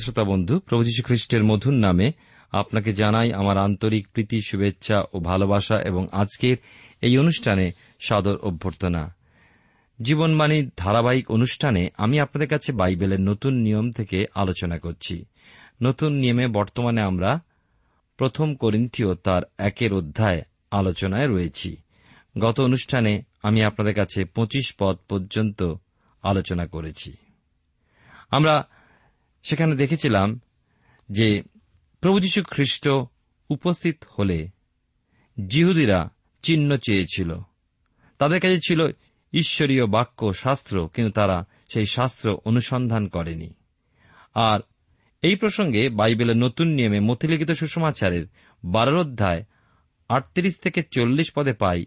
প্রিয় 0.00 0.12
শ্রোতা 0.12 0.30
বন্ধু, 0.30 0.58
প্রভু 0.58 0.84
যীশু 0.84 1.02
খ্রিস্টের 1.02 1.44
মধুর 1.44 1.72
নামে 1.72 2.12
আপনাকে 2.52 2.92
জানাই 2.92 3.32
আমার 3.32 3.58
আন্তরিক 3.58 4.08
প্রীতি, 4.08 4.40
শুভেচ্ছা 4.42 5.02
ও 5.12 5.20
ভালোবাসা 5.20 5.80
এবং 5.82 6.06
আজকের 6.12 6.56
এই 7.02 7.18
অনুষ্ঠানে 7.18 7.72
সাদর 8.00 8.36
অভ্যর্থনা। 8.36 9.14
জীবনবাণীর 10.02 10.70
ধারাবাহিক 10.76 11.30
অনুষ্ঠানে 11.30 11.88
আমি 11.98 12.20
আপনাদের 12.20 12.48
কাছে 12.48 12.72
বাইবেলের 12.72 13.20
নতুন 13.20 13.54
নিয়ম 13.54 13.90
থেকে 13.90 14.26
আলোচনা 14.34 14.78
করছি। 14.78 15.24
নতুন 15.82 16.12
নিয়মে 16.12 16.46
বর্তমানে 16.46 17.00
আমরা 17.00 17.40
প্রথম 18.16 18.54
করিন্থীয় 18.54 19.14
তার 19.14 19.42
একের 19.58 19.94
অধ্যায় 19.94 20.42
আলোচনায় 20.70 21.28
রয়েছি। 21.28 21.76
গত 22.38 22.60
অনুষ্ঠানে 22.60 23.22
আমি 23.42 23.62
আপনাদের 23.62 23.94
কাছে 23.94 24.24
পঁচিশ 24.24 24.74
পদ 24.78 24.96
পর্যন্ত 25.08 25.74
আলোচনা 26.22 26.66
করেছি। 26.66 27.12
আমরা 28.30 28.68
সেখানে 29.42 29.76
দেখেছিলাম 29.76 30.40
যে 31.08 31.42
প্রভু 32.00 32.20
যীশু 32.20 32.42
খ্রিস্ট 32.42 32.88
উপস্থিত 33.48 34.04
হলে 34.18 34.48
জিহুদিরা 35.46 36.08
চিহ্ন 36.42 36.76
চেয়েছিল। 36.76 37.38
তাদের 38.18 38.40
কাছে 38.40 38.58
ছিল 38.60 38.88
ঈশ্বরীয় 39.32 39.86
বাক্য, 39.86 40.32
শাস্ত্র, 40.32 40.88
কিন্তু 40.94 41.12
তারা 41.12 41.44
সেই 41.68 41.84
শাস্ত্র 41.84 42.38
অনুসন্ধান 42.44 43.08
করেনি। 43.08 43.54
আর 44.34 44.60
এই 45.22 45.36
প্রসঙ্গে 45.36 45.88
বাইবেলের 45.88 46.36
নতুন 46.36 46.68
নিয়মে 46.68 47.00
মতিলিখিত 47.00 47.50
সুষমাচারের 47.50 48.26
বারোর 48.64 48.98
অধ্যায় 48.98 49.44
আটত্রিশ 50.08 50.56
থেকে 50.56 50.82
চল্লিশ 50.82 51.32
পদে 51.32 51.52
পাই 51.52 51.86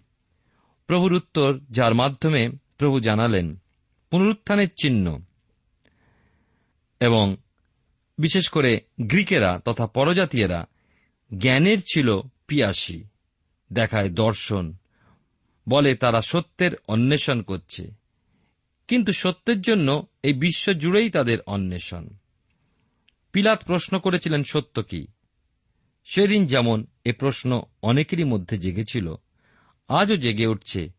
প্রভুর 0.87 1.13
উত্তর, 1.13 1.59
যার 1.71 1.93
মাধ্যমে 1.93 2.49
প্রভু 2.77 2.99
জানালেন, 2.99 3.61
পুনরুত্থানের 4.09 4.67
চিহ্ন 4.81 5.19
এবং 6.99 7.35
বিশেষ 8.17 8.49
করে 8.49 8.81
গ্রিকেরা 9.01 9.59
তথা 9.65 9.87
পরজাতীয়রা, 9.87 10.65
জ্ঞানের 11.37 11.77
ছিল 11.81 12.19
পিয়াসী, 12.47 13.03
দেখায় 13.73 14.09
দর্শন। 14.09 14.75
বলে 15.69 15.95
তারা 15.95 16.21
সত্যের 16.21 16.71
অন্বেষণ 16.87 17.41
করছে। 17.41 17.91
কিন্তু 18.87 19.11
সত্যের 19.11 19.61
জন্য 19.61 20.07
এই 20.23 20.33
বিশ্ব 20.33 20.71
জুড়েই 20.71 21.09
তাদের 21.09 21.37
অন্বেষণ। 21.41 22.07
পিলাত 23.31 23.63
প্রশ্ন 23.65 23.99
করেছিলেন, 23.99 24.43
সত্য 24.43 24.83
কি? 24.83 25.07
সেদিন 26.05 26.45
যেমন 26.45 26.85
এ 27.05 27.13
প্রশ্ন 27.13 27.61
অনেকেরই 27.81 28.23
মধ্যে 28.23 28.57
জেগেছিল, 28.57 29.15
আজও 29.87 30.15
জেগে 30.15 30.47
উঠছে। 30.47 30.89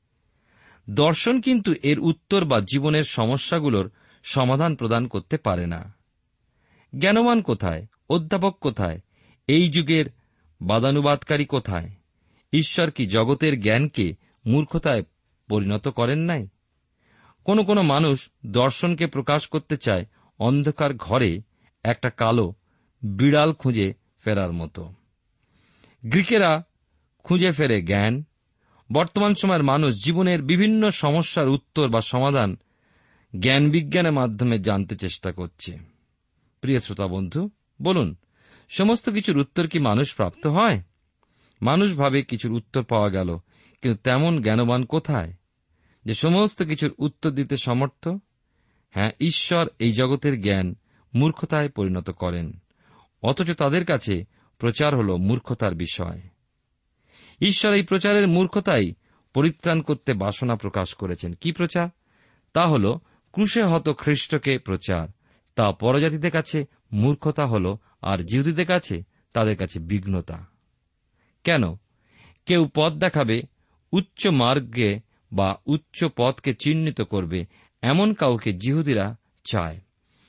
দর্শন 0.91 1.41
কিন্তু 1.41 1.75
এর 1.83 1.99
উত্তর 1.99 2.45
বা 2.45 2.61
জীবনের 2.61 3.03
সমস্যাগুলোর 3.03 3.91
সমাধান 4.25 4.77
প্রদান 4.77 5.07
করতে 5.07 5.37
পারে 5.37 5.67
না। 5.67 6.04
জ্ঞানবান 6.99 7.43
কোথায়? 7.43 7.87
অধ্যাপক 8.11 8.59
কোথায়? 8.61 9.01
এই 9.47 9.69
যুগের 9.69 10.07
বাদানুবাদকারী 10.61 11.45
কোথায়? 11.45 11.91
ঈশ্বর 12.53 12.91
কি 12.91 13.07
জগতের 13.07 13.61
জ্ঞানকে 13.61 14.17
মূর্খতায় 14.47 15.03
পরিণত 15.49 15.89
করেন 15.89 16.19
নাই? 16.19 16.49
কোন 17.45 17.65
কোন 17.65 17.83
মানুষ 17.83 18.31
দর্শনকে 18.47 19.07
প্রকাশ 19.07 19.49
করতে 19.49 19.77
চায় 19.77 20.05
অন্ধকার 20.39 20.95
ঘরে 20.95 21.41
একটা 21.83 22.11
কালো 22.11 22.55
বিড়াল 23.03 23.53
খুঁজে 23.53 23.95
ফেরার 24.25 24.53
মতো। 24.53 24.93
গ্রিকেরা 26.05 26.63
খুঁজে 27.19 27.53
ফেরে 27.53 27.83
জ্ঞান। 27.83 28.25
বর্তমান 28.93 29.35
সময়ের 29.35 29.63
মানুষ 29.63 30.05
জীবনের 30.05 30.43
বিভিন্ন 30.43 30.91
সমস্যার 30.91 31.49
উত্তর 31.49 31.89
বা 31.89 32.01
সমাধান 32.01 32.57
জ্ঞান 33.41 33.71
বিজ্ঞানের 33.71 34.13
মাধ্যমে 34.13 34.59
জানতে 34.59 34.97
চেষ্টা 34.97 35.33
করছে। 35.33 35.94
প্রিয় 36.65 36.79
শ্রোতা 36.79 37.07
বন্ধু, 37.07 37.51
বলুন, 37.83 38.17
সমস্ত 38.69 39.11
কিছুর 39.11 39.39
উত্তর 39.39 39.69
কি 39.69 39.79
মানুষ 39.79 40.15
প্রাপ্ত 40.15 40.47
হয়? 40.47 40.83
মানুষ 41.63 41.97
ভাবে 41.97 42.23
কিছুর 42.23 42.53
উত্তর 42.53 42.83
পাওয়া 42.83 43.11
গেল, 43.11 43.39
কিন্তু 43.83 44.03
তেমন 44.05 44.43
জ্ঞানবান 44.43 44.85
কোথায়? 44.85 45.33
যে 46.05 46.15
সমস্ত 46.15 46.63
কিছুর 46.63 46.95
উত্তর 46.99 47.31
দিতে 47.31 47.57
সমর্থ? 47.57 48.09
হ্যাঁ 48.91 49.11
ঈশ্বর 49.21 49.67
এই 49.79 49.93
জগতের 49.93 50.41
জ্ঞান 50.41 50.75
মূর্খতায় 51.15 51.69
পরিণত 51.69 52.11
করেন। 52.11 52.63
অথচ 53.23 53.51
তাদের 53.51 53.85
কাছে 53.85 54.25
প্রচার 54.59 54.97
হল 54.97 55.17
মূর্খতার 55.17 55.75
বিষয়। 55.75 56.21
ঈশ্বর 57.41 57.75
এই 57.75 57.83
প্রচারের 57.83 58.29
মূর্খতাই 58.29 58.95
পরিত্রাণ 59.35 59.81
করতে 59.81 60.15
বাসনা 60.15 60.57
প্রকাশ 60.57 60.95
করেছেন। 60.95 61.33
কি 61.33 61.53
প্রচার? 61.53 61.89
তা 62.53 62.67
হল, 62.67 62.97
ক্রুশে 63.33 63.63
হত 63.63 63.89
খ্রিস্টকে 63.99 64.59
প্রচার। 64.59 65.09
তা 65.55 65.73
পরজাতিদের 65.73 66.31
কাছে 66.31 66.65
মূর্খতা 66.93 67.47
হল, 67.47 67.77
আর 68.03 68.19
জিহুদীদের 68.19 68.67
কাছে 68.67 69.03
তাদের 69.33 69.57
কাছে 69.57 69.79
বিঘ্নতা। 69.81 70.47
কেন? 71.45 71.75
কেউ 72.47 72.69
পথ 72.75 72.93
দেখাবে, 72.93 73.43
উচ্চ 73.93 74.27
মার্গে 74.27 75.01
বা 75.33 75.59
উচ্চ 75.67 76.05
পথকে 76.17 76.55
চিহ্নিত 76.55 77.01
করবে, 77.01 77.47
এমন 77.83 78.13
কাউকে 78.13 78.53
জিহুদিরা 78.53 79.17
চায়। 79.45 79.81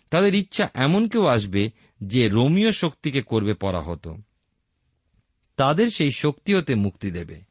তাদের 0.10 0.36
ইচ্ছা 0.36 0.70
এমন 0.74 1.08
কেউ 1.08 1.26
আসবে 1.26 1.70
যে 2.04 2.30
রোমীয় 2.30 2.72
শক্তিকে 2.72 3.22
করবে 3.22 3.54
পরা 3.54 3.80
পরাহত। 3.80 4.08
তাদের 5.58 5.90
সেই 5.90 6.12
শক্তি 6.12 6.54
হতে 6.54 6.76
মুক্তি 6.76 7.12
দেবে। 7.12 7.42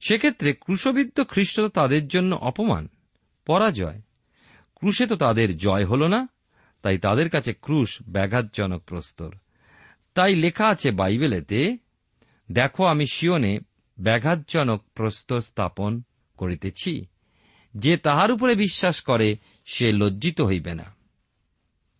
সেক্ষেত্রে 0.00 0.52
ক্রুশবিদ্ধ 0.52 1.20
খ্রিস্ট 1.20 1.60
তাদের 1.60 2.08
জন্য 2.08 2.34
অপমান, 2.34 2.88
পরাজয়। 3.46 4.00
ক্রুশে 4.74 5.06
তো 5.06 5.16
তাদের 5.16 5.56
জয় 5.56 5.84
হল 5.84 6.06
না 6.06 6.28
তাই 6.84 6.98
তাদের 6.98 7.30
কাছে 7.30 7.52
ক্রুশ 7.52 8.02
ব্যাঘাতজনক 8.08 8.82
প্রস্তর। 8.82 9.30
তাই 10.14 10.34
লেখা 10.34 10.68
আছে 10.68 10.90
বাইবেলেতে, 10.90 11.78
দেখো, 12.52 12.84
আমি 12.84 13.06
শিওনে 13.06 13.58
ব্যাঘাতজনক 14.00 14.84
প্রস্তর 14.94 15.40
স্থাপন 15.40 16.02
করিতেছি। 16.36 17.06
যে 17.76 17.96
তাহার 17.96 18.32
উপরে 18.32 18.54
বিশ্বাস 18.54 19.02
করে, 19.02 19.36
সে 19.66 19.92
লজ্জিত 19.92 20.40
হইবে 20.40 20.74
না। 20.74 20.94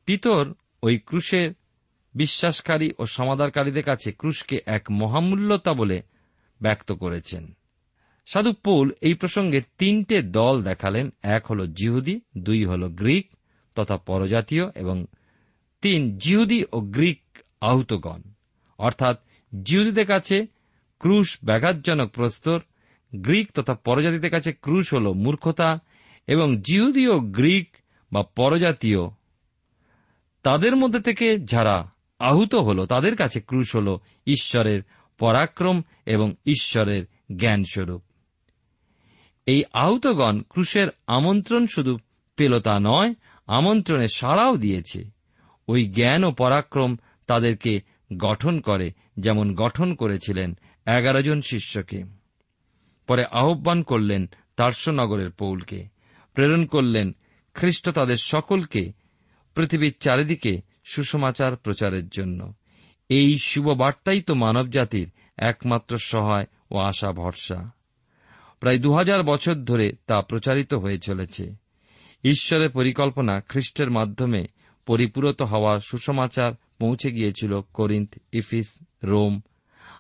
পিতর 0.07 0.53
ওই 0.83 0.99
ক্রুশের 0.99 1.51
বিশ্বাসকারী 2.15 2.91
ও 2.99 3.07
সমাদারকারীদের 3.07 3.85
কাছে 3.85 4.13
ক্রুশকে 4.13 4.59
এক 4.67 4.91
মহামূল্যতা 4.91 5.75
বলে 5.75 6.03
ব্যক্ত 6.63 6.93
করেছেন। 6.93 7.57
সাধু 8.27 8.53
পৌল 8.53 8.91
এই 9.01 9.15
প্রসঙ্গে 9.15 9.63
তিনটে 9.79 10.23
দল 10.23 10.63
দেখালেন, 10.63 11.11
এক 11.23 11.47
হল 11.47 11.67
জিহুদি, 11.67 12.21
দুই 12.39 12.65
হল 12.65 12.89
গ্রিক 12.89 13.31
তথা 13.75 13.97
পরজাতীয় 13.97 14.71
এবং 14.75 15.05
তিন 15.81 16.19
জিহুদি 16.19 16.65
ও 16.73 16.81
গ্রিক 16.81 17.21
আহতগণ। 17.61 18.21
অর্থাৎ 18.79 19.21
জিহুদীদের 19.63 20.07
কাছে 20.07 20.47
ক্রুশ 20.99 21.39
ব্যাঘাতজনক 21.45 22.11
প্রস্তর, 22.11 22.61
গ্রিক 23.15 23.53
তথা 23.53 23.75
পরজাতিদের 23.75 24.31
কাছে 24.31 24.53
ক্রুশ 24.53 24.95
হল 24.95 25.13
মূর্খতা 25.13 25.79
এবং 26.27 26.57
জিহুদি 26.57 27.09
ও 27.09 27.21
গ্রিক 27.21 27.77
বা 28.13 28.23
পরজাতীয় 28.23 29.09
তাদের 30.43 30.77
মধ্যে 30.77 31.01
থেকে 31.01 31.39
যারা 31.39 31.91
আহুত 32.19 32.55
হল 32.55 32.87
তাদের 32.87 33.17
কাছে 33.17 33.41
ক্রুশ 33.41 33.77
হল 33.77 33.99
ঈশ্বরের 34.27 34.83
পরাক্রম 35.19 35.83
এবং 36.07 36.35
ঈশ্বরের 36.47 37.05
জ্ঞানস্বরূপ। 37.37 38.03
এই 39.47 39.65
আহতগণ 39.73 40.43
ক্রুশের 40.43 40.89
আমন্ত্রণ 41.07 41.67
শুধু 41.67 41.99
পেল 42.37 42.61
তা 42.61 42.79
নয় 42.81 43.15
আমন্ত্রণে 43.47 44.07
সাড়াও 44.07 44.57
দিয়েছে। 44.57 45.11
ওই 45.69 45.87
জ্ঞান 45.87 46.25
ও 46.25 46.33
পরাক্রম 46.33 46.97
তাদেরকে 47.27 47.81
গঠন 48.17 48.61
করে, 48.61 48.93
যেমন 49.19 49.55
গঠন 49.55 49.95
করেছিলেন 49.95 50.59
এগারো 50.87 51.23
জন 51.23 51.41
শিষ্যকে। 51.41 52.05
পরে 53.07 53.25
আহ্বান 53.25 53.83
করলেন 53.83 54.27
তার্সনগরের 54.57 55.31
পৌলকে। 55.31 55.89
প্রেরণ 56.35 56.67
করলেন 56.67 57.17
খ্রিস্ট 57.55 57.89
তাদের 57.89 58.17
সকলকে 58.17 58.93
পৃথিবীর 59.55 59.95
চারিদিকে 60.01 60.61
সুসমাচার 60.85 61.57
প্রচারের 61.57 62.09
জন্য। 62.09 62.55
এই 63.09 63.39
শুভ 63.39 63.69
বার্তাই 63.69 64.21
তো 64.21 64.35
মানবজাতির 64.35 65.11
একমাত্র 65.39 65.99
সহায় 65.99 66.47
ও 66.71 66.79
আশা 66.79 67.13
ভরসা 67.13 67.71
প্রায় 68.61 68.79
দু 68.79 68.95
হাজার 68.95 69.23
বছর 69.23 69.55
ধরে 69.55 69.93
তা 70.07 70.23
প্রচারিত 70.23 70.75
হয়ে 70.75 70.99
চলেছে। 70.99 71.64
ঈশ্বরের 72.25 72.71
পরিকল্পনা 72.71 73.41
খ্রিস্টের 73.41 73.91
মাধ্যমে 73.91 74.47
পরিপূরত 74.87 75.43
হওয়ার 75.43 75.81
সুসমাচার 75.81 76.53
পৌঁছে 76.79 77.13
গিয়েছিল 77.13 77.61
করিন্থ, 77.61 78.19
ইফিস, 78.33 78.79
রোম। 79.05 79.41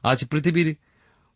আজ 0.02 0.24
পৃথিবীর 0.24 0.76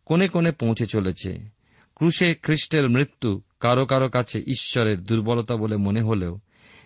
কোনে 0.05 0.29
কোনে 0.29 0.52
পৌঁছে 0.52 0.87
চলেছে। 0.87 1.49
ক্রুশে 1.94 2.35
খ্রিস্টের 2.35 2.90
মৃত্যু 2.90 3.43
কারও 3.61 3.87
কারও 3.87 4.08
কাছে 4.08 4.38
ঈশ্বরের 4.38 5.02
দুর্বলতা 5.02 5.56
বলে 5.56 5.76
মনে 5.76 6.02
হলেও 6.02 6.38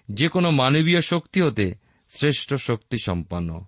যে 0.09 0.29
কোনো 0.29 0.51
মানবীয় 0.51 1.01
শক্তি 1.01 1.41
হতে 1.41 1.75
শ্রেষ্ঠ 2.09 2.55
শক্তি 2.55 2.97
সম্পন্ন। 3.03 3.65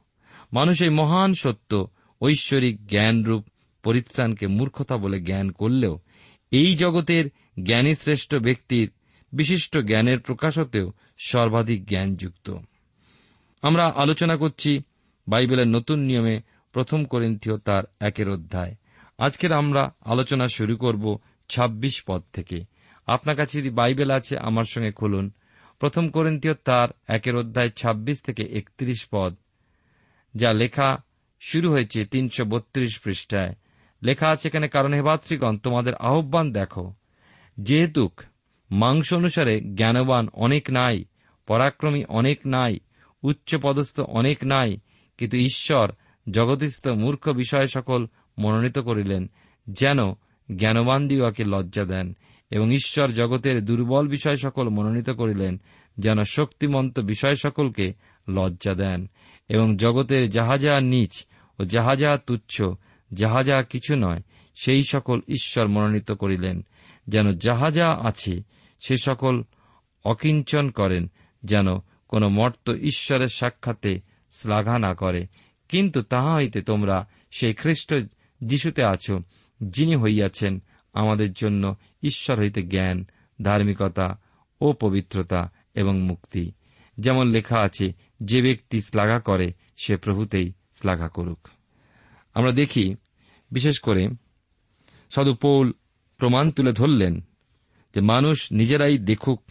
মানুষ 0.52 0.82
এই 0.82 0.88
মহান 0.88 1.34
সত্য, 1.34 1.87
ঐশ্বরিক 2.22 2.87
জ্ঞানরূপ 2.87 3.44
পরিত্রাণকে 3.82 4.46
মূর্খতা 4.46 4.96
বলে 4.96 5.20
জ্ঞান 5.20 5.50
করলেও 5.50 5.98
এই 6.50 6.76
জগতের 6.76 7.30
জ্ঞানী 7.66 7.94
শ্রেষ্ঠ 7.94 8.37
ব্যক্তির 8.37 8.90
বিশিষ্ট 9.34 9.78
জ্ঞানের 9.78 10.20
প্রকাশতেও 10.20 10.92
সর্বাধিক 11.19 11.86
জ্ঞানযুক্ত। 11.86 12.54
আমরা 13.62 13.86
আলোচনা 13.86 14.36
করছি 14.36 14.82
বাইবেলের 15.28 15.69
নতুন 15.69 15.98
নিয়মে 15.98 16.40
প্রথম 16.72 17.04
করিন্থীয় 17.04 17.58
তার 17.58 17.82
একের 18.00 18.28
অধ্যায়। 18.28 18.75
আজকের 19.19 19.52
আমরা 19.52 19.94
আলোচনা 20.00 20.48
শুরু 20.48 20.76
করব 20.76 21.19
২৬ 21.48 22.02
পদ 22.06 22.22
থেকে। 22.32 22.64
আপনার 23.06 23.36
কাছে 23.36 23.58
যদি 23.58 23.70
বাইবেল 23.70 24.10
আছে, 24.10 24.38
আমার 24.38 24.64
সঙ্গে 24.64 24.92
খুলুন। 24.92 25.30
প্রথম 25.78 26.09
করিন্থীয় 26.09 26.54
তার 26.54 26.88
একের 27.09 27.37
অধ্যায় 27.37 27.70
২৬ 27.70 28.20
থেকে 28.20 28.42
একত্রিশ 28.42 29.06
পদ। 29.11 29.37
যা 30.35 30.52
লেখা 30.52 31.02
শুরু 31.40 31.70
হয়েছে 31.70 32.04
তিনশো 32.04 32.44
বত্রিশ 32.44 33.00
পৃষ্ঠায়। 33.00 33.54
লেখা 34.02 34.28
আছে 34.28 34.49
এখানে, 34.49 34.68
কারণ 34.68 34.94
হেবাত্রীগণ 34.94 35.56
তোমাদের 35.56 35.94
আহ্বান 35.94 36.52
দেখো। 36.52 36.92
যেহেতু 37.61 38.09
মাংস 38.71 39.12
অনুসারে 39.12 39.61
জ্ঞানবান 39.61 40.28
অনেক 40.33 40.71
নাই, 40.71 41.04
পরাক্রমী 41.47 42.04
অনেক 42.04 42.38
নাই 42.47 42.78
উচ্চ 43.23 43.56
পদস্থ 43.62 44.00
অনেক 44.00 44.44
নাই, 44.44 44.76
কিন্তু 45.18 45.37
ঈশ্বর 45.37 45.88
জগতিস্থ 46.30 46.88
মূর্খ 46.88 47.28
বিষয় 47.28 47.66
সকল 47.66 48.06
মনোনীত 48.38 48.78
করিলেন, 48.78 49.30
যেন 49.71 49.99
জ্ঞানবান 50.56 51.09
দিওয়াকে 51.09 51.44
লজ্জা 51.44 51.85
দেন, 51.85 52.16
এবং 52.50 52.73
ঈশ্বর 52.73 53.09
জগতের 53.09 53.64
দুর্বল 53.64 54.09
বিষয় 54.09 54.35
সকল 54.35 54.68
মনোনীত 54.68 55.11
করিলেন, 55.11 55.61
যেন 55.99 56.23
শক্তিমন্ত 56.23 57.00
বিষয় 57.00 57.35
সকলকে 57.35 57.92
লজ্জা 58.28 58.75
দেন, 58.75 59.11
এবং 59.49 59.76
জগতের 59.76 60.30
যাহা 60.30 60.56
যাহা 60.56 60.80
নিচ 60.80 61.25
ও 61.59 61.64
যাহা 61.64 61.94
যাহা 61.94 62.16
তুচ্ছ, 62.16 62.62
যাহা 63.12 63.42
যাহা 63.42 63.62
কিছু 63.62 63.94
নয়, 63.97 64.21
সেই 64.54 64.83
সকল 64.83 65.21
ঈশ্বর 65.28 65.68
মনোনীত 65.68 66.12
করিলেন, 66.12 66.64
যেন 67.09 67.33
যাহা 67.33 67.71
যা 67.71 67.88
আছে 67.90 68.53
সে 68.87 68.97
সকল 68.97 69.43
অকিঞ্চন 70.05 70.71
করেন 70.71 71.11
যেন 71.45 71.79
কোন 72.09 72.29
মর্ত 72.29 72.71
ঈশ্বরের 72.71 73.29
সাক্ষাতে 73.29 74.00
শ্লাঘা 74.33 74.79
না 74.79 74.95
করে। 74.95 75.26
কিন্তু 75.69 76.03
তাহা 76.03 76.35
হইতে 76.35 76.62
তোমরা 76.62 77.09
সেই 77.31 77.55
খ্রিস্ট 77.55 77.95
যিশুতে 78.41 78.85
আছো, 78.85 79.21
যিনি 79.62 79.97
হইয়াছেন 79.97 80.62
আমাদের 80.93 81.33
জন্য 81.33 81.76
ঈশ্বর 82.03 82.38
হইতে 82.38 82.62
জ্ঞান, 82.62 83.07
ধার্মিকতা 83.43 84.21
ও 84.61 84.73
পবিত্রতা 84.73 85.50
এবং 85.75 86.03
মুক্তি। 86.03 86.53
যেমন 87.00 87.26
লেখা 87.26 87.61
আছে, 87.61 87.93
যে 88.23 88.43
ব্যক্তি 88.43 88.81
শ্লাঘা 88.81 89.19
করে, 89.19 89.53
সে 89.85 89.97
প্রভুতেই 89.97 90.53
শ্লাঘা 90.75 91.09
করুক। 91.09 91.49
আমরা 92.35 92.53
দেখি, 92.53 92.95
বিশেষ 93.50 93.79
করে 93.79 94.09
সদুপৌল 95.11 95.73
প্রমাণ 96.19 96.50
তুলে 96.50 96.73
ধরলেন 96.73 97.21
যে 97.94 98.00
মানুষ 98.00 98.52
নিজেরাই 98.52 98.98
দেখুক 98.98 99.42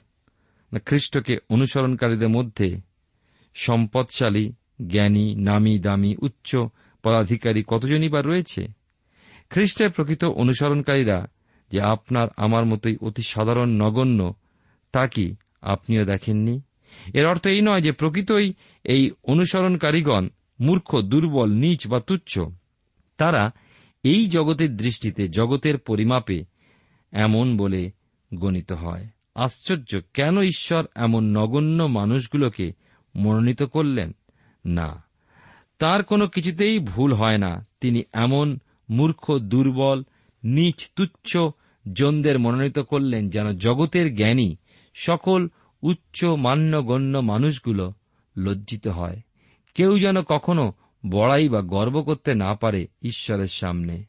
না 0.73 0.79
খ্রিস্টকে 0.79 1.37
অনুসরণকারীদের 1.49 2.29
মধ্যে 2.29 2.77
সম্পদশালী, 3.53 4.53
জ্ঞানী, 4.89 5.35
নামি, 5.35 5.79
দামি, 5.79 6.15
উচ্চ 6.21 6.55
পদাধিকারী 7.03 7.63
কতজনই 7.63 8.09
বা 8.09 8.21
রয়েছে? 8.21 8.67
খ্রিস্টের 9.49 9.89
প্রকৃত 9.89 10.25
অনুসরণকারীরা 10.25 11.27
যে 11.71 11.81
আপনার 11.81 12.27
আমার 12.37 12.65
মতোই 12.65 12.97
অতি 13.01 13.21
সাধারণ, 13.21 13.69
নগণ্য, 13.69 14.33
তা 14.91 15.07
কি 15.07 15.35
আপনিও 15.61 16.05
দেখেননি? 16.05 16.61
এর 17.13 17.25
অর্থ 17.25 17.47
এই 17.47 17.61
নয় 17.61 17.81
যে 17.81 17.91
প্রকৃতই 17.91 18.53
এই 18.83 19.11
অনুসরণকারীগণ 19.23 20.27
মূর্খ, 20.59 21.01
দুর্বল, 21.01 21.53
নীচ 21.53 21.87
বা 21.87 21.99
তুচ্ছ। 21.99 22.39
তারা 23.17 23.51
এই 24.03 24.27
জগতের 24.27 24.77
দৃষ্টিতে 24.77 25.27
জগতের 25.27 25.77
পরিমাপে 25.77 26.43
এমন 27.11 27.57
বলে 27.57 27.91
গণিত 28.33 28.71
হয়। 28.71 29.07
আশ্চর্য, 29.35 30.01
কেন 30.13 30.41
ঈশ্বর 30.41 30.85
এমন 30.95 31.23
নগণ্য 31.23 31.83
মানুষগুলোকে 31.83 32.73
মনোনীত 33.15 33.63
করলেন? 33.63 34.15
না, 34.65 35.03
তার 35.79 36.03
কোনো 36.03 36.27
কিছুতেই 36.27 36.79
ভুল 36.79 37.13
হয় 37.13 37.37
না। 37.37 37.67
তিনি 37.81 38.03
এমন 38.13 38.59
মূর্খ, 38.89 39.37
দুর্বল, 39.37 40.03
নীচ 40.43 40.89
তুচ্ছ 40.95 41.37
জনদের 41.93 42.39
মনোনীত 42.39 42.79
করলেন 42.79 43.29
যেন 43.29 43.57
জগতের 43.57 44.15
জ্ঞানী 44.15 44.55
সকল 44.93 45.47
উচ্চ 45.81 46.25
মান্যগণ্য 46.25 47.17
মানুষগুলো 47.17 47.93
লজ্জিত 48.37 48.87
হয়। 48.87 49.21
কেউ 49.75 49.99
যেন 49.99 50.21
কখনো 50.21 50.73
বড়াই 51.09 51.49
বা 51.49 51.61
গর্ব 51.61 52.01
করতে 52.01 52.33
না 52.33 52.55
পারে 52.55 52.87
ঈশ্বরের 53.01 53.47
সামনে। 53.47 54.03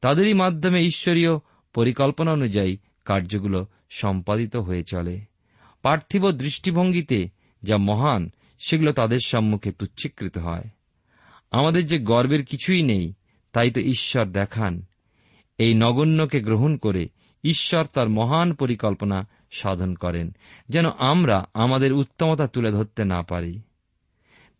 তাদেরই 0.00 0.34
মাধ্যমে 0.34 0.80
ঈশ্বরীয় 0.80 1.38
পরিকল্পনা 1.74 2.32
অনুযায়ী 2.32 2.76
কার্যগুলো 3.08 3.66
সম্পাদিত 3.90 4.56
হয়ে 4.56 4.82
চলে। 4.82 5.20
পার্থিব 5.82 6.30
দৃষ্টিভঙ্গিতে 6.30 7.28
যা 7.62 7.76
মহান, 7.76 8.30
সেগুলো 8.58 8.92
তাদের 8.92 9.18
সম্মুখে 9.24 9.72
তুচ্ছীকৃত 9.72 10.38
হয়। 10.38 10.64
আমাদের 11.50 11.86
যে 11.86 11.98
গর্বের 11.98 12.44
কিছুই 12.44 12.82
নেই, 12.82 13.14
তাই 13.52 13.70
তো 13.70 13.80
ঈশ্বর 13.80 14.26
দেখান। 14.26 14.82
এই 15.58 15.74
নগণ্যকে 15.74 16.40
গ্রহণ 16.40 16.76
করে 16.76 17.08
ঈশ্বর 17.44 17.84
তার 17.84 18.08
মহান 18.08 18.52
পরিকল্পনা 18.52 19.28
সাধন 19.50 19.94
করেন, 19.94 20.36
যেন 20.68 20.86
আমরা 20.86 21.44
আমাদের 21.54 21.92
উত্তমতা 21.92 22.46
তুলে 22.46 22.70
ধরতে 22.70 23.04
না 23.04 23.22
পারি। 23.22 23.60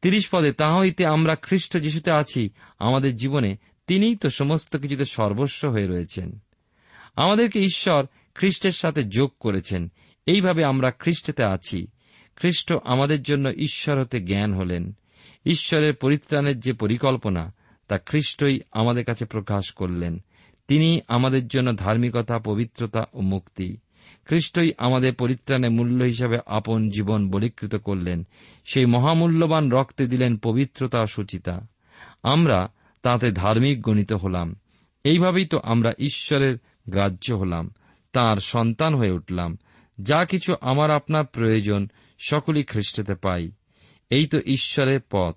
তিরিশ 0.02 0.28
পদে 0.32 0.52
তাহা 0.52 0.78
হইতে 0.78 1.06
আমরা 1.06 1.34
খ্রিস্ট 1.34 1.78
যিশুতে 1.78 2.10
আছি, 2.10 2.50
আমাদের 2.78 3.16
জীবনে 3.16 3.56
তিনিই 3.86 4.16
তো 4.16 4.28
সমস্ত 4.28 4.76
কিছুতে 4.76 5.04
সর্বস্ব 5.04 5.68
হয়ে 5.68 5.86
রয়েছেন। 5.86 6.38
আমাদেরকে 7.16 7.58
ঈশ্বর 7.58 8.06
খ্রিস্টের 8.38 8.70
সাথে 8.70 9.02
যোগ 9.02 9.30
করেছেন। 9.40 9.88
এইভাবে 10.26 10.64
আমরা 10.64 10.90
খ্রিস্টেতে 10.90 11.44
আছি। 11.44 11.86
খ্রিস্ট 12.36 12.72
আমাদের 12.84 13.22
জন্য 13.22 13.48
ঈশ্বর 13.48 14.00
হতে 14.00 14.20
জ্ঞান 14.20 14.54
হলেন। 14.54 14.92
ঈশ্বরের 15.46 15.94
পরিত্রাণের 15.94 16.60
যে 16.60 16.72
পরিকল্পনা, 16.72 17.54
তা 17.88 17.98
খ্রিস্টই 17.98 18.60
আমাদের 18.72 19.04
কাছে 19.04 19.24
প্রকাশ 19.24 19.72
করলেন। 19.72 20.18
তিনি 20.68 21.00
আমাদের 21.08 21.48
জন্য 21.48 21.76
ধার্মিকতা, 21.76 22.38
পবিত্রতা 22.38 23.06
ও 23.12 23.20
মুক্তি। 23.20 23.76
খ্রিস্টই 24.24 24.72
আমাদের 24.78 25.14
পরিত্রাণে 25.14 25.68
মূল্য 25.68 26.04
হিসাবে 26.04 26.38
আপন 26.46 26.88
জীবন 26.88 27.30
বলীকৃত 27.30 27.74
করলেন। 27.74 28.26
সেই 28.64 28.86
মহামূল্যবান 28.86 29.70
রক্তে 29.70 30.06
দিলেন 30.06 30.36
পবিত্রতা 30.36 31.06
সুচিতা। 31.06 31.66
আমরা 32.22 32.68
তাতে 33.02 33.30
ধার্মিক 33.30 33.82
গণিত 33.82 34.12
হলাম। 34.12 34.56
এইভাবেই 35.04 35.46
তো 35.46 35.60
আমরা 35.62 35.92
ঈশ্বরের 35.98 36.56
গ্রাহ্য 36.88 37.32
হলাম। 37.32 37.70
তার 38.18 38.36
সন্তান 38.36 38.94
হয়ে 38.94 39.10
উঠলাম। 39.10 39.58
যা 40.02 40.24
কিছু 40.24 40.54
আমার 40.60 40.90
আপনার 40.90 41.24
প্রয়োজন, 41.26 41.88
সকলই 42.18 42.64
খ্রিস্টতে 42.64 43.14
পাই। 43.14 43.50
এই 44.10 44.26
তো 44.26 44.38
ঈশ্বরের 44.38 45.00
পথ। 45.10 45.34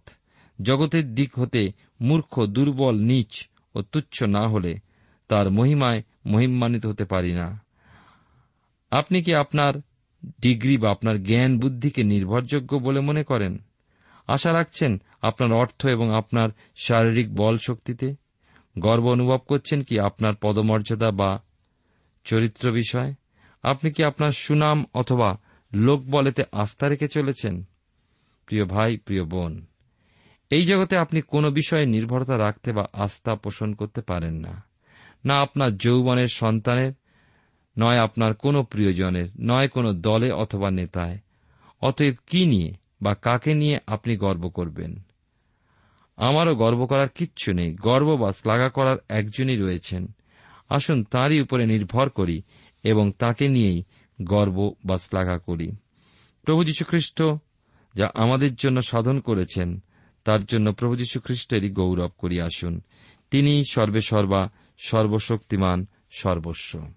জগতের 0.62 1.14
দিক 1.14 1.40
হতে 1.40 1.72
মূর্খ, 2.02 2.46
দুর্বল, 2.46 3.00
নীচ 3.00 3.48
ও 3.76 3.82
তুচ্ছ 3.82 4.24
না 4.24 4.48
হলে 4.48 4.80
তার 5.28 5.52
মহিমায় 5.52 6.04
মহিমান্বিত 6.26 6.86
হতে 6.86 7.06
পারি 7.06 7.34
না। 7.34 7.64
আপনি 8.92 9.24
কি 9.24 9.36
আপনার 9.36 9.74
ডিগ্রি 10.42 10.78
বা 10.78 10.92
আপনার 10.92 11.24
জ্ঞান 11.24 11.60
বুদ্ধিকে 11.60 12.04
নির্ভরযোগ্য 12.04 12.76
বলে 12.76 13.00
মনে 13.00 13.24
করেন? 13.24 13.58
আশা 14.28 14.54
রাখছেন 14.54 15.02
আপনার 15.22 15.54
অর্থ 15.54 15.86
এবং 15.86 16.16
আপনার 16.16 16.50
শারীরিক 16.76 17.36
বল 17.36 17.58
শক্তিতে 17.58 18.16
গর্ব 18.80 19.08
অনুভব 19.08 19.40
করছেন 19.48 19.82
কি 19.82 20.00
আপনার 20.00 20.34
পদমর্যাদা 20.42 21.12
বা 21.12 21.42
চরিত্র 22.24 22.72
বিষয়? 22.72 23.14
আপনি 23.64 23.92
কি 23.92 24.04
আপনার 24.04 24.32
সুনাম 24.32 24.86
অথবা 24.94 25.38
লোক 25.74 26.02
বলেতে 26.02 26.44
আস্থা 26.52 26.88
রেখে 26.88 27.08
চলেছেন? 27.08 27.64
প্রিয় 28.46 28.66
ভাই, 28.66 28.98
প্রিয় 28.98 29.24
বোন, 29.24 29.66
এই 30.50 30.66
জগতে 30.66 30.98
আপনি 30.98 31.22
কোনো 31.22 31.52
বিষয়ে 31.52 31.86
নির্ভরতা 31.86 32.38
রাখতে 32.38 32.74
বা 32.74 32.88
আস্থা 32.94 33.36
পোষণ 33.36 33.74
করতে 33.74 34.02
পারেন 34.02 34.34
না। 34.34 34.64
না 35.26 35.42
আপনার 35.42 35.78
যৌবনের 35.78 36.28
সন্তানের, 36.28 36.94
নয় 37.80 37.98
আপনার 37.98 38.34
কোনো 38.34 38.64
প্রিয়জনের, 38.64 39.28
নয় 39.40 39.68
কোনো 39.68 39.94
দলে 39.94 40.32
অথবা 40.32 40.72
নেতায়। 40.72 41.20
অতএব 41.82 42.16
কি 42.28 42.46
নিয়ে 42.46 42.74
বা 43.02 43.14
কাকে 43.14 43.54
নিয়ে 43.54 43.80
আপনি 43.88 44.18
গর্ব 44.18 44.50
করবেন? 44.50 45.02
আমারও 46.18 46.56
গর্ব 46.56 46.86
করার 46.86 47.10
কিচ্ছু 47.10 47.54
নেই। 47.54 47.76
গর্ব 47.76 48.16
বা 48.16 48.32
শ্লাঘা 48.32 48.70
করার 48.70 48.98
একজনই 49.10 49.58
রয়েছেন। 49.58 50.08
আসুন 50.72 51.04
তাঁরই 51.04 51.42
উপরে 51.42 51.66
নির্ভর 51.66 52.10
করি 52.10 52.42
এবং 52.84 53.12
তাকে 53.12 53.48
নিয়েই 53.48 53.84
গর্ব 54.22 54.74
বা 54.86 54.98
শ্লাঘা 54.98 55.38
করি। 55.38 55.72
প্রভু 56.44 56.64
যীশুখ্রিস্ট 56.64 57.24
যা 57.96 58.12
আমাদের 58.14 58.56
জন্য 58.56 58.82
সাধন 58.82 59.20
করেছেন, 59.20 59.84
তার 60.24 60.46
জন্য 60.46 60.74
প্রভু 60.74 60.96
যীশুখ্রিস্টেরই 60.96 61.70
গৌরব 61.70 62.12
করি 62.18 62.42
আসুন। 62.42 62.82
তিনি 63.32 63.64
সর্বে 63.72 64.02
সর্বা, 64.02 64.50
সর্বশক্তিমান, 64.78 65.86
সর্বস্ব। 66.12 66.94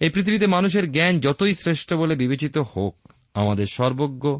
এই 0.00 0.10
পৃথিবীতে 0.10 0.46
মানুষের 0.46 0.92
জ্ঞান 0.92 1.20
যতই 1.20 1.54
শ্রেষ্ঠ 1.54 1.94
বলে 1.94 2.16
বিবেচিত 2.16 2.58
হোক, 2.58 3.12
আমাদের 3.34 3.66
সর্বজ্ঞ, 3.72 4.38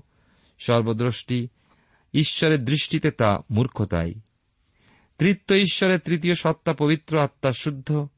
সর্বদ্রষ্টি, 0.58 1.48
ঈশ্বরের 2.14 2.64
দৃষ্টিতে 2.64 3.10
তা 3.10 3.40
মূর্খতাই। 3.50 4.14
তৃত্ব 5.18 5.54
ঈশ্বরের 5.54 6.00
তৃতীয় 6.00 6.34
সত্তা 6.34 6.72
পবিত্র 6.72 7.18
আত্মা 7.18 7.52
শুদ্ধ 7.52 8.08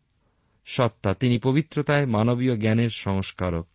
সত্তা। 0.67 1.15
তিনি 1.15 1.39
পবিত্রতায় 1.39 2.07
মানবীয় 2.07 2.57
জ্ঞানের 2.57 2.89
সংস্কারক। 2.89 3.69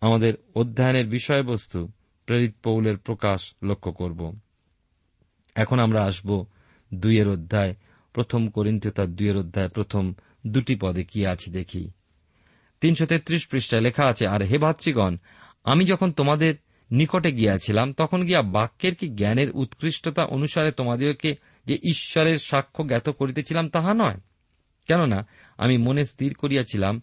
আমাদের 0.00 0.34
অধ্যয়নের 0.54 1.06
বিষয়বস্তু 1.06 1.88
প্রেরিত 2.26 2.54
পৌলের 2.62 2.96
প্রকাশ 2.96 3.54
লক্ষ্য 3.62 3.92
করব। 3.92 4.38
এখন 5.54 5.78
আমরা 5.78 6.04
আসব 6.04 6.46
দুইয়ের 6.94 7.28
অধ্যায়, 7.28 7.74
প্রথম 8.12 8.48
করিন্থ 8.48 8.88
তার 8.88 9.16
দুইয়ের 9.16 9.36
অধ্যায়, 9.36 9.68
প্রথম 9.68 10.14
দুটি 10.46 10.74
পদে 10.74 11.04
কি 11.04 11.26
আছে 11.26 11.50
দেখি। 11.50 11.90
তিনশো 12.80 13.06
তেত্রিশ 13.06 13.48
পৃষ্ঠায় 13.48 13.82
লেখা 13.82 14.06
আছে, 14.06 14.26
আর 14.26 14.42
হে 14.42 14.58
ভাতৃগণ, 14.58 15.16
আমি 15.64 15.84
যখন 15.84 16.12
তোমাদের 16.12 16.54
নিকটে 16.90 17.32
গিয়াছিলাম, 17.32 17.92
তখন 17.92 18.24
গিয়া 18.24 18.42
বাক্যের 18.42 18.94
কি 18.94 19.08
জ্ঞানের 19.08 19.50
উৎকৃষ্টতা 19.50 20.24
অনুসারে 20.24 20.72
তোমাদেরকে 20.72 21.34
যে 21.66 21.78
ঈশ্বরের 21.82 22.36
সাক্ষ্য 22.36 22.86
জ্ঞাত 22.86 23.08
করিতেছিলাম, 23.08 23.68
তাহা 23.68 23.94
নয়। 23.94 24.20
কেননা, 24.88 25.26
আমি 25.58 25.78
মনে 25.78 26.04
স্থির 26.04 26.34
করিয়াছিলাম, 26.34 27.02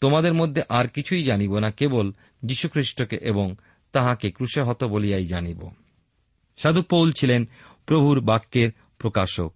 তোমাদের 0.00 0.34
মধ্যে 0.34 0.62
আর 0.68 0.88
কিছুই 0.88 1.22
জানিব 1.22 1.58
না, 1.58 1.70
কেবল 1.70 2.12
যীশুখ্রিস্টকে 2.42 3.16
এবং 3.16 3.54
তাহাকে 3.92 4.30
ক্রুশে 4.30 4.62
হত 4.62 4.84
বলিয়াই 4.84 5.26
জানিব। 5.26 5.70
সাধু 6.56 6.82
পৌল 6.82 7.12
ছিলেন 7.12 7.48
প্রভুর 7.86 8.20
বাক্যের 8.20 8.70
প্রকাশক। 8.98 9.52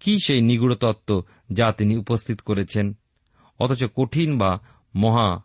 কি 0.00 0.16
সেই 0.24 0.40
নিগুড় 0.40 0.74
তত্ত্ব 0.74 1.22
যা 1.52 1.72
তিনি 1.72 1.96
উপস্থিত 1.96 2.40
করেছেন? 2.40 2.96
অথচ 3.58 3.84
কঠিন 3.96 4.38
বা 4.38 4.58
মহা 4.94 5.42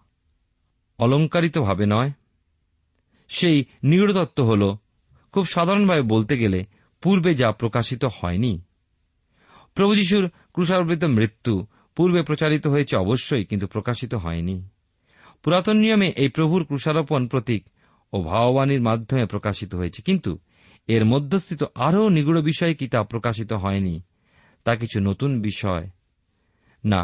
অলঙ্কারিতভাবে 0.97 1.85
নয়। 1.85 2.11
সেই 3.29 3.65
নিগুড় 3.83 4.13
তত্ত্ব 4.13 4.43
হল, 4.43 4.75
খুব 5.31 5.45
সাধারণভাবে 5.45 6.01
বলতে 6.01 6.37
গেলে 6.37 6.63
পূর্বে 7.03 7.31
যা 7.41 7.49
প্রকাশিত 7.61 8.03
হয়নি। 8.17 8.53
প্রভু 9.75 9.91
যিশুর 9.99 10.25
মৃত্যু 11.19 11.53
পূর্বে 11.97 12.21
প্রচারিত 12.29 12.65
হয়েছে 12.73 12.93
অবশ্যই, 12.97 13.43
কিন্তু 13.49 13.65
প্রকাশিত 13.67 14.13
হয়নি। 14.23 14.57
পুরাতন 15.43 15.77
নিয়মে 15.83 16.09
এই 16.23 16.29
প্রভুর 16.35 16.61
ক্রুশারোপণ 16.65 17.21
প্রতীক 17.27 17.63
ও 18.13 18.17
ভাববাণীর 18.29 18.81
মাধ্যমে 18.81 19.25
প্রকাশিত 19.25 19.71
হয়েছে, 19.75 19.99
কিন্তু 20.01 20.31
এর 20.87 21.03
মধ্যস্থিত 21.05 21.61
আরও 21.87 22.01
নিগুড় 22.09 22.41
বিষয় 22.41 22.73
কি 22.79 22.85
তা 22.87 22.99
প্রকাশিত 23.03 23.51
হয়নি, 23.63 23.95
তা 24.65 24.71
কিছু 24.75 24.97
নতুন 24.99 25.31
বিষয়। 25.41 25.85
না, 26.83 27.01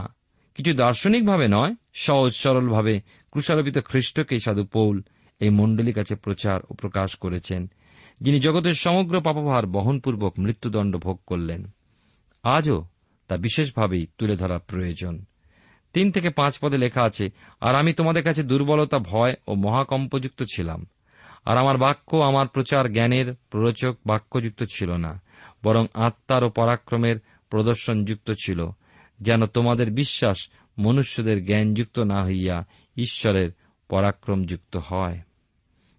কিছু 0.55 0.71
দার্শনিকভাবে 0.73 1.47
নয়, 1.47 1.73
সহজ 2.05 2.31
সরলভাবে 2.41 2.93
ক্রুশারোপিত 3.31 3.77
খ্রিস্টকে 3.89 4.35
সাধু 4.45 4.63
পৌল 4.75 4.95
এই 5.41 5.51
মণ্ডলীর 5.59 5.97
কাছে 5.99 6.13
প্রচার 6.25 6.57
ও 6.69 6.71
প্রকাশ 6.73 7.09
করেছেন। 7.15 7.61
যিনি 8.21 8.39
জগতের 8.39 8.73
সমগ্র 8.73 9.21
পাপভার 9.21 9.65
বহনপূর্বক 9.65 10.33
মৃত্যুদণ্ড 10.39 10.97
ভোগ 10.97 11.21
করলেন। 11.25 11.67
আজও 12.43 12.85
তা 13.27 13.37
বিশেষভাবেই 13.37 14.07
তুলে 14.17 14.35
ধরা 14.35 14.59
প্রয়োজন। 14.59 15.25
তিন 15.93 16.11
থেকে 16.11 16.29
পাঁচ 16.29 16.59
পদে 16.61 16.77
লেখা 16.77 17.03
আছে, 17.03 17.29
আর 17.61 17.75
আমি 17.75 17.93
তোমাদের 17.93 18.23
কাছে 18.23 18.43
দুর্বলতা, 18.43 18.99
ভয় 18.99 19.33
ও 19.47 19.55
মহাকম্পযুক্ত 19.55 20.43
ছিলাম। 20.43 20.85
আর 21.45 21.57
আমার 21.57 21.77
বাক্য, 21.77 22.17
আমার 22.17 22.47
প্রচার 22.47 22.93
জ্ঞানের 22.93 23.33
প্ররোচক 23.49 23.97
বাক্যযুক্ত 24.05 24.63
ছিল 24.63 24.91
না, 24.91 25.21
বরং 25.63 25.85
আত্মার 25.93 26.43
ও 26.43 26.49
পরাক্রমের 26.49 27.15
প্রদর্শনযুক্ত 27.49 28.31
ছিল, 28.31 28.69
যেন 29.21 29.45
তোমাদের 29.45 29.91
বিশ্বাস 29.91 30.49
মনুষ্যদের 30.77 31.45
জ্ঞানযুক্ত 31.45 31.99
না 31.99 32.23
হইয়া 32.23 32.65
ঈশ্বরের 32.97 33.51
পরাক্রমযুক্ত 33.89 34.77
হয়। 34.77 35.19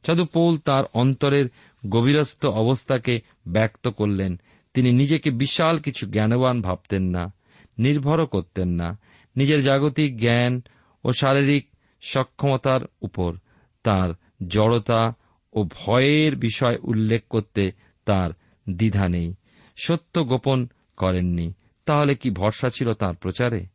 সাধু 0.06 0.24
পৌল 0.24 0.58
তার 0.58 0.84
অন্তরের 0.94 1.46
গভীরস্থ 1.88 2.46
অবস্থাকে 2.46 3.20
ব্যক্ত 3.46 3.88
করলেন। 3.88 4.40
তিনি 4.74 4.92
নিজেকে 4.92 5.30
বিশাল 5.30 5.78
কিছু 5.78 6.06
জ্ঞানবান 6.06 6.62
ভাবতেন 6.62 7.02
না, 7.02 7.32
নির্ভরও 7.78 8.26
করতেন 8.26 8.68
না, 8.68 8.98
নিজের 9.36 9.62
জাগতিক 9.62 10.18
জ্ঞান 10.18 10.62
ও 11.04 11.12
শারীরিক 11.12 11.68
সক্ষমতার 12.00 12.80
উপর 13.02 13.36
তার 13.82 14.10
জড়তা 14.46 15.14
ও 15.52 15.64
ভয়ের 15.64 16.36
বিষয় 16.36 16.78
উল্লেখ 16.82 17.22
করতে 17.30 17.72
তার 18.04 18.30
দ্বিধা 18.70 19.08
নেই। 19.08 19.34
সত্য 19.76 20.24
গোপন 20.24 20.68
করেননি। 20.96 21.52
তাহলে 21.84 22.14
কি 22.14 22.30
ভরসা 22.30 22.68
ছিল 22.68 22.94
তার 22.94 23.14
প্রচারে? 23.14 23.66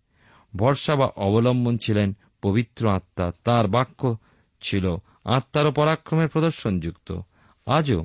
ভরসা 0.56 0.96
বা 0.96 1.06
অবলম্বন 1.06 1.78
ছিলেন 1.78 2.14
পবিত্র 2.42 2.90
আত্মা। 2.90 3.32
তার 3.44 3.68
বাক্য 3.68 4.18
ছিল, 4.62 4.96
আত্মার 5.26 5.72
পরাক্রমের 5.72 6.28
প্রদর্শনযুক্ত। 6.28 7.20
আজও 7.66 8.04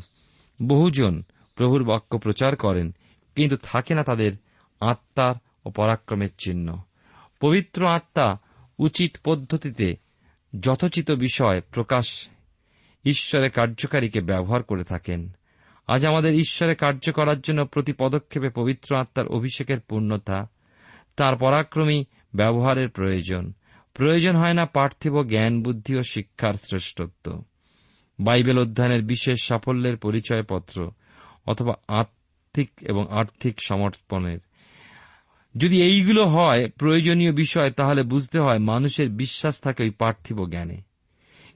বহুজন 0.62 1.22
প্রভুর 1.54 1.84
বাক্য 1.84 2.18
প্রচার 2.18 2.56
করেন, 2.56 2.94
কিন্তু 3.34 3.56
থাকে 3.62 3.94
না 3.94 4.02
তাদের 4.02 4.32
আত্মার 4.80 5.34
ও 5.64 5.70
পরাক্রমের 5.70 6.28
চিহ্ন। 6.44 6.78
পবিত্র 7.40 7.86
আত্মা 7.86 8.38
উচিত 8.78 9.16
পদ্ধতিতে 9.24 9.96
যথোচিত 10.60 11.10
বিষয় 11.10 11.60
প্রকাশ 11.60 12.28
ঈশ্বরের 13.04 13.50
কার্যকারীকে 13.50 14.20
ব্যবহার 14.20 14.62
করে 14.62 14.84
থাকেন। 14.84 15.30
আজ 15.86 16.06
আমাদের 16.06 16.34
ঈশ্বরে 16.34 16.74
কার্য 16.74 17.12
করার 17.12 17.40
জন্য 17.40 17.64
প্রতি 17.66 17.92
পদক্ষেপে 17.92 18.50
পবিত্র 18.50 18.96
আত্মার 18.96 19.26
অভিষেকের 19.26 19.80
পূর্ণতা, 19.80 20.48
তার 21.16 21.36
পরাক্রমী 21.36 22.04
ব্যবহারের 22.34 22.88
প্রয়োজন। 22.88 23.52
প্রয়োজন 23.94 24.36
হয় 24.36 24.54
না 24.54 24.66
পার্থিব 24.66 25.22
জ্ঞান, 25.22 25.62
বুদ্ধি 25.62 25.96
ও 25.96 26.02
শিক্ষার 26.02 26.54
শ্রেষ্ঠত্ব। 26.54 27.42
বাইবেল 28.20 28.58
অধ্যয়নের 28.58 29.02
বিশেষ 29.02 29.42
সাফল্যের 29.42 29.96
পরিচয়পত্র 29.96 30.90
অথবা 31.46 31.74
আর্থিক 31.88 32.70
এবং 32.80 33.06
আর্থিক 33.10 33.56
সমর্পণের। 33.62 34.38
যদি 35.56 35.82
এইগুলো 35.82 36.26
হয়, 36.26 36.68
প্রয়োজনীয় 36.68 37.32
বিষয়, 37.32 37.70
তাহলে 37.70 38.02
বুঝতে 38.02 38.40
হয় 38.40 38.58
মানুষের 38.58 39.08
বিশ্বাস 39.08 39.60
থাকে 39.60 39.82
ওই 39.82 39.90
পার্থিব 39.90 40.46
জ্ঞানে। 40.46 40.82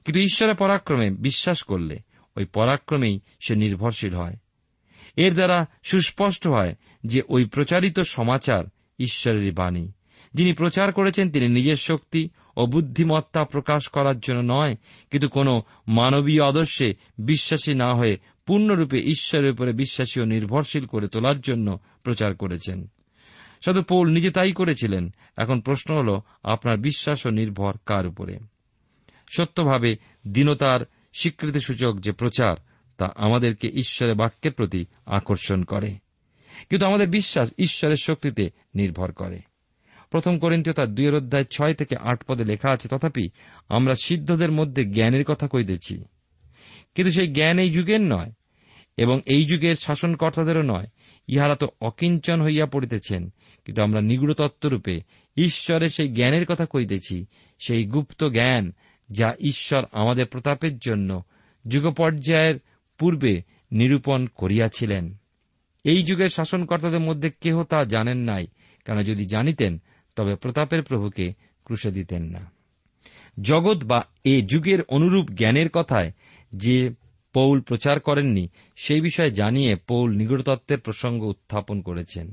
কিন্তু 0.05 0.19
ঈশ্বরের 0.19 0.55
পরাক্রমে 0.55 1.09
বিশ্বাস 1.09 1.63
করলে 1.63 1.99
ওই 2.37 2.45
পরাক্রমেই 2.45 3.19
সে 3.47 3.55
নির্ভরশীল 3.55 4.15
হয়। 4.15 4.35
এর 5.15 5.33
দ্বারা 5.33 5.65
সুস্পষ্ট 5.83 6.47
হয় 6.47 6.75
যে 7.03 7.21
ওই 7.29 7.45
প্রচারিত 7.45 7.99
সমাচার 7.99 8.63
ঈশ্বরেরই 8.99 9.51
বাণী। 9.51 9.91
যিনি 10.33 10.53
প্রচার 10.53 10.93
করেছেন, 10.93 11.31
তিনি 11.31 11.47
নিজের 11.47 11.75
শক্তি 11.75 12.29
বুদ্ধিমত্তা 12.63 13.43
প্রকাশ 13.43 13.87
করার 13.87 14.19
জন্য 14.19 14.53
নয়, 14.53 14.75
কিন্তু 15.11 15.29
কোন 15.29 15.61
মানবীয় 15.87 16.47
আদর্শে 16.47 16.93
বিশ্বাসী 17.17 17.73
না 17.73 17.93
হয়ে 17.93 18.17
পূর্ণরূপে 18.45 18.97
ঈশ্বরের 18.97 19.51
উপরে 19.51 19.73
বিশ্বাসী 19.73 20.21
ও 20.21 20.25
নির্ভরশীল 20.25 20.85
করে 20.85 21.07
তোলার 21.07 21.39
জন্য 21.39 21.79
প্রচার 22.03 22.35
করেছেন। 22.35 22.87
সাধু 23.65 23.81
পৌল 23.81 24.09
নিজে 24.09 24.31
তাই 24.31 24.51
করেছিলেন। 24.51 25.13
এখন 25.37 25.61
প্রশ্ন 25.61 25.97
হল, 25.97 26.19
আপনার 26.43 26.77
বিশ্বাস 26.77 27.25
ও 27.25 27.29
নির্ভর 27.29 27.73
কার 27.85 28.07
উপরে? 28.07 28.39
সত্যভাবে 29.29 29.95
দীনতার 30.27 30.79
স্বীকৃতিসূচক 31.13 31.99
যে 31.99 32.11
প্রচার, 32.11 32.55
তা 32.97 33.09
আমাদেরকে 33.15 33.67
ঈশ্বরের 33.67 34.15
বাক্যের 34.15 34.51
প্রতি 34.51 34.85
আকর্ষণ 35.05 35.63
করে। 35.63 35.97
কিন্তু 36.69 36.85
আমাদের 36.85 37.07
বিশ্বাস 37.07 37.51
ঈশ্বরের 37.57 37.95
শক্তিতে 37.95 38.49
নির্ভর 38.75 39.11
করে। 39.11 39.39
প্রথম 40.09 40.39
করিন্তীয় 40.39 40.73
তার 40.73 40.95
দুই 40.95 41.07
অধ্যায় 41.07 41.43
ছয় 41.43 41.73
থেকে 41.73 41.95
আট 41.95 42.23
পদে 42.23 42.43
লেখা 42.43 42.71
আছে, 42.71 42.87
তথাপি 42.87 43.29
আমরা 43.69 43.93
সিদ্ধদের 43.95 44.51
মধ্যে 44.51 44.85
জ্ঞানের 44.85 45.25
কথা 45.25 45.47
কইতেছি। 45.47 46.03
কিন্তু 46.95 47.11
সেই 47.11 47.27
জ্ঞান 47.27 47.59
এই 47.59 47.69
যুগের 47.69 48.01
নয়, 48.01 48.31
এবং 48.97 49.21
এই 49.25 49.45
যুগের 49.45 49.75
শাসনকর্তাদেরও 49.75 50.61
নয়। 50.61 50.85
ইহারা 51.27 51.55
তো 51.55 51.67
অকিঞ্চন 51.81 52.41
হইয়া 52.41 52.65
পড়িতেছেন, 52.65 53.33
কিন্তু 53.65 53.81
আমরা 53.81 54.01
নিগুড়তত্ত্বরূপে 54.01 55.01
ঈশ্বরের 55.37 55.89
সেই 55.89 56.09
জ্ঞানের 56.09 56.45
কথা 56.45 56.65
কইতেছি, 56.65 57.25
সেই 57.59 57.85
গুপ্ত 57.85 58.23
জ্ঞান 58.23 58.71
যা 59.09 59.33
ঈশ্বর 59.39 59.83
আমাদের 59.91 60.25
প্রতাপের 60.25 60.77
জন্য 60.77 61.23
যুগপর্যায়ের 61.67 62.59
পূর্বে 62.97 63.41
নিরূপণ 63.71 64.27
করিয়াছিলেন। 64.27 65.15
এই 65.83 66.03
যুগের 66.03 66.29
শাসনকর্তাদের 66.29 66.99
মধ্যে 66.99 67.31
কেহ 67.41 67.63
তা 67.63 67.85
জানেন 67.85 68.17
নাই। 68.17 68.47
কেন 68.85 68.97
যদি 68.97 69.25
জানিতেন 69.25 69.81
তবে 70.15 70.33
প্রতাপের 70.35 70.81
প্রভুকে 70.83 71.33
ক্রুশে 71.65 71.91
দিতেন 71.91 72.23
না। 72.25 72.41
জগৎ 73.41 73.79
বা 73.83 73.99
এ 74.23 74.35
যুগের 74.41 74.81
অনুরূপ 74.95 75.25
জ্ঞানের 75.29 75.69
কথায় 75.69 76.11
যে 76.53 76.77
পৌল 77.35 77.57
প্রচার 77.61 77.99
করেননি, 77.99 78.47
সেই 78.75 79.01
বিষয়ে 79.01 79.31
জানিয়ে 79.31 79.71
পৌল 79.87 80.09
নিগড়তত্ত্বের 80.11 80.79
প্রসঙ্গ 80.79 81.21
উত্থাপন 81.23 81.77
করেছেন। 81.81 82.27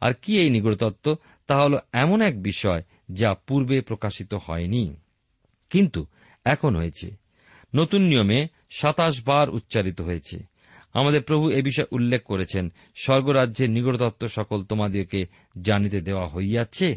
আর 0.00 0.12
কি 0.22 0.32
এই 0.40 0.50
নিগড়তত্ত্ব? 0.50 1.06
তা 1.48 1.54
হল 1.56 1.74
এমন 1.92 2.18
এক 2.22 2.42
বিষয় 2.42 2.82
যা 3.10 3.30
পূর্বে 3.46 3.76
প্রকাশিত 3.80 4.32
হয়নি, 4.46 4.84
কিন্তু 5.70 6.00
এখন 6.44 6.72
হয়েছে। 6.76 7.08
নতুন 7.74 8.02
নিয়মে 8.02 8.40
সাতাশ 8.70 9.14
বার 9.24 9.46
উচ্চারিত 9.50 9.98
হয়েছে। 10.00 10.36
আমাদের 10.94 11.22
প্রভু 11.22 11.44
এ 11.50 11.60
বিষয়ে 11.62 11.92
উল্লেখ 11.92 12.22
করেছেন, 12.22 12.64
স্বর্গরাজ্যের 12.94 13.70
নিগড়তত্ত্ব 13.70 14.24
সকল 14.28 14.58
তোমাদেরকে 14.62 15.20
জানিতে 15.60 15.98
দেওয়া 16.00 16.26
হইয়াছে 16.28 16.88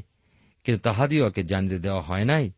কিন্তু 0.63 0.82
তাহাদিওকে 0.82 1.43
জানিতে 1.43 1.80
দেওয়া 1.80 2.02
হয় 2.02 2.26
নাই। 2.26 2.52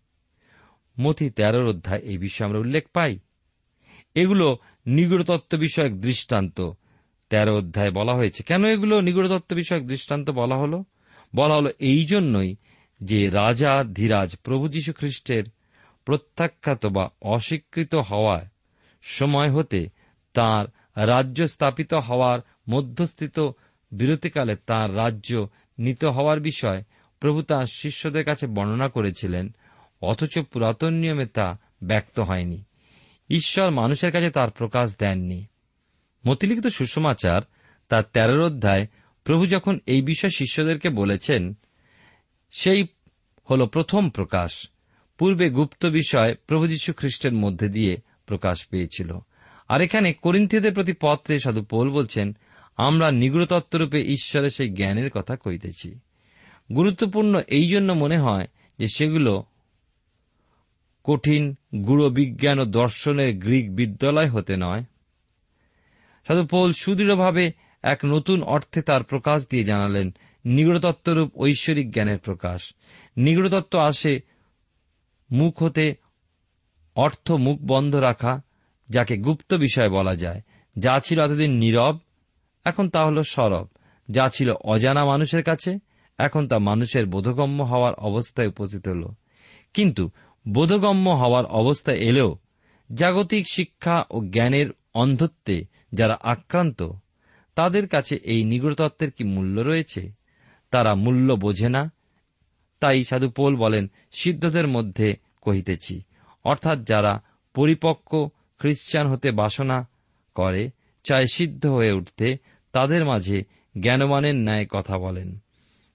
মথি 1.00 1.30
তেরোর 1.30 1.66
অধ্যায় 1.66 2.02
এই 2.02 2.18
বিষয়ে 2.18 2.48
আমরা 2.48 2.60
উল্লেখ 2.60 2.84
পাই। 2.94 3.20
এগুলো 4.16 4.58
নিগড়তত্ত্ব 4.88 5.58
বিষয়ক 5.58 5.94
দৃষ্টান্ত। 5.94 6.72
তেরো 7.30 7.58
অধ্যায় 7.58 7.92
বলা 7.92 8.14
হয়েছে, 8.14 8.44
কেন 8.44 8.66
এগুলো 8.66 9.02
নিগড়তত্ত্ব 9.02 9.56
বিষয়ক 9.56 9.84
দৃষ্টান্ত 9.84 10.30
বলা 10.30 10.56
হল? 10.56 10.84
বলা 11.36 11.56
হল 11.56 11.68
এই 11.80 12.06
জন্যই 12.06 12.56
যে 13.02 13.30
রাজা 13.30 13.84
ধীরাজ 13.84 14.36
প্রভু 14.44 14.68
যীশু 14.68 14.94
খ্রিস্টের 14.94 15.44
প্রত্যাখ্যাত 16.06 16.86
বা 16.86 17.10
অস্বীকৃত 17.22 17.96
হওয়ার 17.96 18.46
সময় 19.02 19.52
হতে 19.52 19.90
তার 20.34 20.66
রাজ্য 21.08 21.48
স্থাপিত 21.48 21.94
হওয়ার 21.94 22.40
মধ্যস্থিত 22.70 23.40
বিরতিকালে 23.92 24.56
তার 24.56 24.96
রাজ্য 24.96 25.48
নিত 25.80 26.06
হওয়ার 26.06 26.40
বিষয় 26.40 26.84
প্রভু 27.24 27.42
তাঁর 27.42 27.66
শিষ্যদের 27.66 28.26
কাছে 28.26 28.48
বর্ণনা 28.48 28.90
করেছিলেন, 28.90 29.56
অথচ 30.02 30.40
পুরাতন 30.40 30.94
নিয়মে 30.94 31.26
তা 31.26 31.60
ব্যক্ত 31.84 32.20
হয়নি। 32.20 32.64
ঈশ্বর 33.30 33.72
মানুষের 33.72 34.12
কাছে 34.12 34.30
তার 34.30 34.52
প্রকাশ 34.52 34.98
দেননি। 35.00 35.46
মতিলিখিত 36.28 36.68
সুষমাচার 36.68 37.42
তার 37.90 38.04
তেরোর 38.14 38.46
অধ্যায়, 38.46 38.88
প্রভু 39.24 39.46
যখন 39.46 39.80
এই 39.86 40.02
বিষয় 40.02 40.30
শিষ্যদেরকে 40.30 40.90
বলেছেন, 40.90 41.54
সেই 42.52 42.86
হল 43.52 43.66
প্রথম 43.66 44.10
প্রকাশ। 44.10 44.70
পূর্বে 45.18 45.50
গুপ্ত 45.50 45.86
বিষয় 45.86 46.36
প্রভু 46.36 46.68
যীশু 46.68 46.94
খ্রিস্টের 46.94 47.34
মধ্যে 47.34 47.70
দিয়ে 47.70 47.98
প্রকাশ 48.26 48.68
পেয়েছিল। 48.68 49.20
আর 49.68 49.82
এখানে 49.82 50.14
করিন্থীয়দের 50.14 50.74
প্রতি 50.74 50.94
পত্রে 51.02 51.40
সাধু 51.40 51.64
পোল 51.64 51.92
বলছেন, 51.92 52.36
আমরা 52.78 53.12
নিগুড়তত্ত্বরূপে 53.12 54.02
ঈশ্বরের 54.02 54.50
সেই 54.50 54.70
জ্ঞানের 54.70 55.10
কথা 55.10 55.36
কইতেছি। 55.36 56.00
গুরুত্বপূর্ণ 56.76 57.40
এই 57.48 57.70
জন্য 57.70 57.94
মনে 57.94 58.18
হয় 58.18 58.48
যে 58.80 58.88
সেগুলো 58.88 59.44
কঠিন 61.04 61.56
গুড় 61.76 62.10
বিজ্ঞান 62.10 62.60
ও 62.60 62.66
দর্শনের 62.66 63.38
গ্রিক 63.38 63.76
বিদ্যালয় 63.76 64.30
হতে 64.30 64.58
নয়। 64.58 64.84
সাধু 66.28 66.46
পৌল 66.46 66.74
সুদৃঢ়ভাবে 66.74 67.52
এক 67.84 68.00
নতুন 68.06 68.44
অর্থে 68.44 68.82
তার 68.82 69.04
প্রকাশ 69.04 69.48
দিয়ে 69.50 69.64
জানালেন, 69.64 70.16
নিগড়তত্ত্বরূপ 70.46 71.32
ঐশ্বরিক 71.38 71.92
জ্ঞানের 71.92 72.20
প্রকাশ। 72.20 72.74
নিগড়তত্ত্ব 73.18 73.80
আসে 73.80 74.22
মুখ 75.32 75.64
হতে 75.64 75.96
অর্থ 76.96 77.32
মুখ 77.32 77.60
বন্ধ 77.62 77.96
রাখা, 77.96 78.42
যাকে 78.90 79.18
গুপ্ত 79.18 79.54
বিষয় 79.54 79.90
বলা 79.90 80.16
যায়। 80.16 80.42
যা 80.80 81.00
ছিল 81.00 81.20
এতদিন 81.20 81.52
নীরব, 81.52 82.00
এখন 82.66 82.90
তা 82.90 83.06
হল 83.06 83.22
সরব। 83.22 83.68
যা 84.12 84.30
ছিল 84.30 84.52
অজানা 84.52 85.06
মানুষের 85.06 85.44
কাছে 85.44 85.80
এখন 86.18 86.48
তা 86.48 86.60
মানুষের 86.60 87.06
বোধগম্য 87.06 87.64
হওয়ার 87.64 87.94
অবস্থায় 87.94 88.48
উপস্থিত 88.48 88.88
হল। 88.88 89.08
কিন্তু 89.74 90.10
বোধগম্য 90.48 91.10
হওয়ার 91.10 91.46
অবস্থায় 91.46 91.98
এলেও 91.98 92.38
জাগতিক 92.94 93.46
শিক্ষা 93.52 94.06
ও 94.12 94.22
জ্ঞানের 94.26 94.68
অন্ধত্বে 94.94 95.66
যারা 95.94 96.20
আক্রান্ত, 96.22 96.84
তাদের 97.56 97.88
কাছে 97.88 98.16
এই 98.16 98.44
নিগড়তত্ত্বের 98.44 99.12
কি 99.12 99.24
মূল্য 99.24 99.62
রয়েছে? 99.62 100.12
তারা 100.72 100.96
মূল্য 100.96 101.34
বোঝে 101.34 101.70
না। 101.70 101.92
তাই 102.80 103.04
সাধু 103.04 103.30
পোল 103.30 103.56
বলেন, 103.56 103.92
সিদ্ধদের 104.12 104.68
মধ্যে 104.68 105.16
কহিতেছি, 105.42 106.04
অর্থাৎ 106.44 106.84
যারা 106.84 107.22
পরিপক্ক 107.54 108.30
খ্রিস্টান 108.60 109.08
হতে 109.08 109.32
বাসনা 109.32 109.88
করে, 110.36 110.72
চায় 111.04 111.26
সিদ্ধ 111.34 111.66
হয়ে 111.66 111.92
উঠতে, 111.92 112.38
তাদের 112.72 113.06
মাঝে 113.06 113.44
জ্ঞানবানের 113.80 114.36
ন্যায় 114.36 114.66
কথা 114.66 114.98
বলেন। 114.98 115.43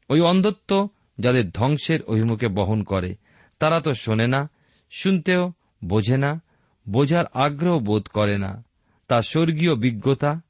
ওই 0.08 0.20
অন্ধত্ব 0.20 0.88
যাদের 1.18 1.50
ধ্বংসের 1.50 2.02
অভিমুখে 2.02 2.48
বহন 2.48 2.82
করে, 2.82 3.16
তারা 3.58 3.80
তো 3.80 3.92
শোনে 3.92 4.26
না, 4.26 4.50
শুনতেও 4.90 5.52
বোঝে 5.84 6.16
না, 6.16 6.42
বোঝার 6.88 7.24
আগ্রহ 7.32 7.78
বোধ 7.78 8.08
করে 8.08 8.38
না। 8.38 8.64
তা 9.08 9.22
স্বর্গীয় 9.22 9.74
বিজ্ঞতা, 9.74 10.40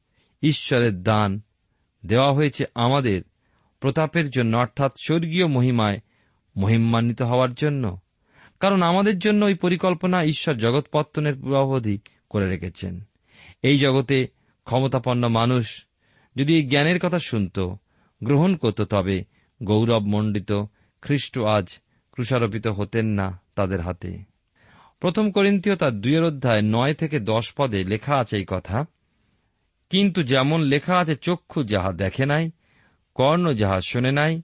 ঈশ্বরের 0.43 1.03
দান 1.03 1.41
দেওয়া 2.07 2.33
হয়েছে 2.33 2.65
আমাদের 2.75 3.23
প্রতাপের 3.81 4.31
জন্য, 4.31 4.57
অর্থাৎ 4.57 4.93
স্বর্গীয় 5.05 5.47
মহিমায় 5.47 6.01
মহিমান্বিত 6.57 7.23
হওয়ার 7.23 7.55
জন্য। 7.55 7.99
কারণ 8.61 8.83
আমাদের 8.83 9.19
জন্য 9.19 9.45
ওই 9.45 9.55
পরিকল্পনা 9.55 10.25
ঈশ্বর 10.25 10.55
জগৎপত্তনের 10.55 11.35
পূর্বাবধি 11.35 11.99
করে 12.31 12.49
রেখেছেন। 12.49 13.01
এই 13.63 13.79
জগতে 13.79 14.29
ক্ষমতাপন্ন 14.65 15.29
মানুষ 15.29 15.87
যদি 16.37 16.57
এই 16.57 16.67
জ্ঞানের 16.67 16.99
কথা 16.99 17.19
শুনত, 17.19 17.59
গ্রহণ 18.25 18.57
করত 18.57 18.83
তবে 18.83 19.38
গৌরবমণ্ডিত, 19.63 20.53
খ্রিস্ট 21.03 21.39
আজ 21.39 21.79
ক্রুষারোপিত 22.13 22.67
হতেন 22.67 23.07
না 23.07 23.41
তাদের 23.55 23.81
হাতে। 23.81 24.19
প্রথম 25.01 25.31
করিন্তীয় 25.31 25.77
তার 25.77 26.01
দুইয়ের 26.01 26.25
অধ্যায় 26.25 26.63
নয় 26.63 26.95
থেকে 26.95 27.21
দশ 27.21 27.55
পদে 27.57 27.85
লেখা 27.85 28.15
আছে 28.17 28.37
এই 28.37 28.45
কথা, 28.49 28.87
কিন্তু 29.91 30.23
যেমন 30.23 30.61
লেখা 30.63 30.95
আছে 30.99 31.15
চক্ষু 31.15 31.65
যাহা 31.65 31.93
দেখে 31.93 32.27
নাই, 32.27 32.51
কর্ণ 33.15 33.53
যাহা 33.53 33.81
শোনে 33.81 34.13
নাই, 34.13 34.43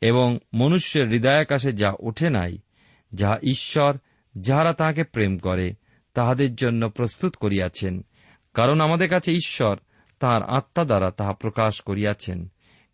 এবং 0.00 0.38
মনুষ্যের 0.54 1.08
হৃদয়াকাশে 1.08 1.72
যা 1.72 1.92
ওঠে 2.00 2.30
নাই, 2.30 2.58
যাহা 3.12 3.38
ঈশ্বর, 3.42 3.96
যাহারা 4.38 4.72
তাহাকে 4.72 5.04
প্রেম 5.04 5.38
করে, 5.38 5.74
তাহাদের 6.14 6.54
জন্য 6.54 6.88
প্রস্তুত 6.88 7.36
করিয়াছেন, 7.36 8.06
কারণ 8.54 8.80
আমাদের 8.80 9.08
কাছে 9.08 9.32
ঈশ্বর 9.32 9.76
তাহার 10.18 10.42
আত্মা 10.42 10.84
দ্বারা 10.84 11.10
তাহা 11.10 11.32
প্রকাশ 11.32 11.80
করিয়াছেন, 11.80 12.52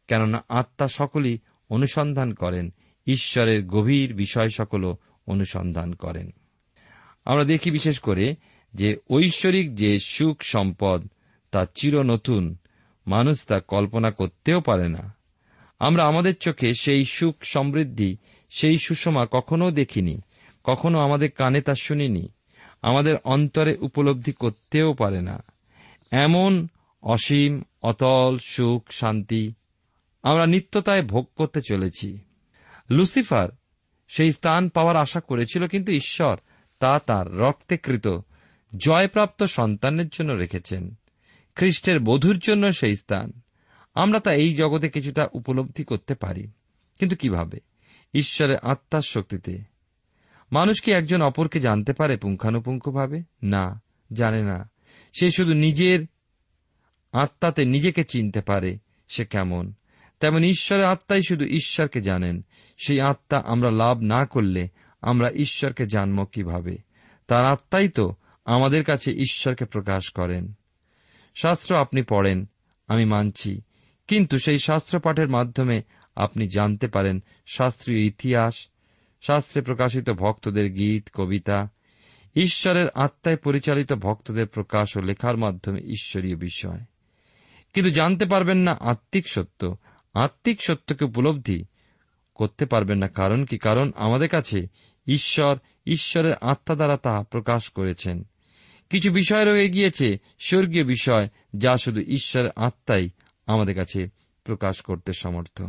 কেননা 0.09 0.45
আত্মা 0.49 0.89
সকলই 0.89 1.39
অনুসন্ধান 1.73 2.35
করেন। 2.35 2.73
ঈশ্বরের 3.07 3.67
গভীর 3.67 4.15
বিষয় 4.15 4.49
সকলও 4.49 4.97
অনুসন্ধান 5.27 5.93
করেন। 5.93 6.31
আমরা 7.25 7.45
দেখি 7.45 7.71
বিশেষ 7.71 7.99
করে 7.99 8.35
যে 8.75 8.97
ঐশ্বরিক 9.11 9.75
যে 9.75 9.99
সুখ 9.99 10.43
সম্পদ, 10.43 11.09
তা 11.51 11.67
চির 11.75 12.03
নতুন 12.03 12.57
মানুষ 13.07 13.47
তা 13.47 13.61
কল্পনা 13.61 14.11
করতেও 14.11 14.61
পারে 14.61 14.89
না। 14.89 15.15
আমরা 15.79 16.05
আমাদের 16.05 16.37
চোখে 16.37 16.75
সেই 16.75 17.05
সুখ 17.05 17.37
সমৃদ্ধি, 17.43 18.17
সেই 18.51 18.79
সুষমা 18.79 19.27
কখনো 19.31 19.71
দেখিনি, 19.71 20.21
কখনো 20.65 20.99
আমাদের 20.99 21.31
কানে 21.31 21.61
তা 21.61 21.75
শুনিনি, 21.75 22.29
আমাদের 22.83 23.17
অন্তরে 23.25 23.77
উপলব্ধি 23.81 24.33
করতেও 24.33 24.93
পারে 24.93 25.23
না। 25.23 25.43
এমন 26.11 26.69
অসীম, 27.03 27.63
অতল 27.83 28.39
সুখ, 28.39 28.93
শান্তি 28.93 29.53
আমরা 30.23 30.47
নিত্যতায় 30.47 31.03
ভোগ 31.03 31.29
করতে 31.37 31.61
চলেছি। 31.61 32.19
লুসিফার 32.91 33.49
সেই 34.09 34.33
স্থান 34.33 34.69
পাওয়ার 34.69 34.97
আশা 34.97 35.21
করেছিল, 35.21 35.67
কিন্তু 35.67 35.93
ঈশ্বর 35.93 36.37
তা 36.79 36.99
তার 36.99 37.37
রক্তেকৃত 37.37 38.09
জয়প্রাপ্ত 38.77 39.43
সন্তানের 39.43 40.09
জন্য 40.09 40.33
রেখেছেন। 40.33 40.95
খ্রিস্টের 41.55 42.01
বধুর 42.01 42.39
জন্য 42.39 42.71
সেই 42.71 42.97
স্থান। 42.97 43.33
আমরা 43.95 44.21
তা 44.21 44.33
এই 44.33 44.55
জগতে 44.55 44.89
কিছুটা 44.89 45.29
উপলব্ধি 45.33 45.85
করতে 45.85 46.15
পারি। 46.15 46.51
কিন্তু 46.99 47.17
কীভাবে? 47.17 47.59
ঈশ্বরের 48.15 48.57
আত্মার 48.59 49.01
শক্তিতে। 49.01 49.59
মানুষ 50.53 50.81
কি 50.83 50.93
একজন 50.93 51.23
অপরকে 51.23 51.59
জানতে 51.59 51.93
পারে 51.93 52.17
পুঙ্খানুপুঙ্খভাবে? 52.17 53.23
না, 53.43 53.83
জানে 54.13 54.43
না। 54.43 54.71
সে 55.21 55.31
শুধু 55.31 55.53
নিজের 55.53 56.07
আত্মাতে 57.13 57.65
নিজেকে 57.65 58.05
চিনতে 58.05 58.41
পারে, 58.41 58.79
সে 59.09 59.25
কেমন? 59.25 59.73
তেমন 60.23 60.45
ঈশ্বরের 60.45 60.85
আত্মাই 60.85 61.21
শুধু 61.29 61.45
ঈশ্বরকে 61.45 62.01
জানেন। 62.01 62.45
সেই 62.87 63.01
আত্মা 63.01 63.43
আমরা 63.47 63.71
লাভ 63.71 64.01
না 64.01 64.27
করলে 64.27 64.69
আমরা 65.01 65.31
ঈশ্বরকে 65.31 65.87
জানব 65.87 66.25
কীভাবে? 66.25 66.77
তার 67.29 67.45
আত্মাই 67.45 67.89
তো 67.89 68.15
আমাদের 68.45 68.85
কাছে 68.85 69.13
ঈশ্বরকে 69.13 69.65
প্রকাশ 69.65 70.11
করেন। 70.11 70.53
শাস্ত্র 71.35 71.77
আপনি 71.77 72.03
পড়েন, 72.03 72.49
আমি 72.89 73.05
মানছি। 73.05 73.61
কিন্তু 74.09 74.39
সেই 74.39 74.59
শাস্ত্র 74.59 75.01
পাঠের 75.01 75.29
মাধ্যমে 75.29 75.83
আপনি 76.17 76.49
জানতে 76.49 76.87
পারেন 76.87 77.23
শাস্ত্রীয় 77.47 78.01
ইতিহাস, 78.01 78.69
শাস্ত্রে 79.23 79.63
প্রকাশিত 79.63 80.11
ভক্তদের 80.11 80.73
গীত, 80.73 81.09
কবিতা। 81.15 81.69
ঈশ্বরের 82.37 82.87
আত্মায় 82.95 83.37
পরিচালিত 83.37 83.93
ভক্তদের 83.93 84.47
প্রকাশ 84.47 84.97
ও 84.97 85.01
লেখার 85.01 85.37
মাধ্যমে 85.37 85.81
ঈশ্বরীয় 85.81 86.37
বিষয়। 86.37 86.81
কিন্তু 87.73 87.91
জানতে 87.91 88.27
পারবেন 88.27 88.59
না 88.59 88.77
আত্মিক 88.81 89.29
সত্য 89.29 89.77
আত্মিক 90.15 90.63
সত্যকে 90.63 91.05
উপলব্ধি 91.05 91.65
করতে 92.35 92.67
পারবেন 92.67 92.99
না। 92.99 93.09
কারণ 93.09 93.45
কি? 93.45 93.59
কারণ 93.59 93.93
আমাদের 93.97 94.29
কাছে 94.29 94.67
ঈশ্বর, 95.07 95.59
ঈশ্বরের 95.87 96.35
আত্মা 96.41 96.75
দ্বারা 96.75 96.97
তা 96.97 97.23
প্রকাশ 97.23 97.71
করেছেন। 97.71 98.25
কিছু 98.91 99.13
বিষয় 99.13 99.45
রয়ে 99.45 99.71
গিয়েছে, 99.71 100.19
স্বর্গীয় 100.39 100.85
বিষয়, 100.85 101.29
যা 101.57 101.77
শুধু 101.77 102.01
ঈশ্বরের 102.01 102.51
আত্মাই 102.57 103.11
আমাদের 103.47 103.75
কাছে 103.75 104.07
প্রকাশ 104.45 104.81
করতে 104.81 105.13
সমর্থ। 105.13 105.63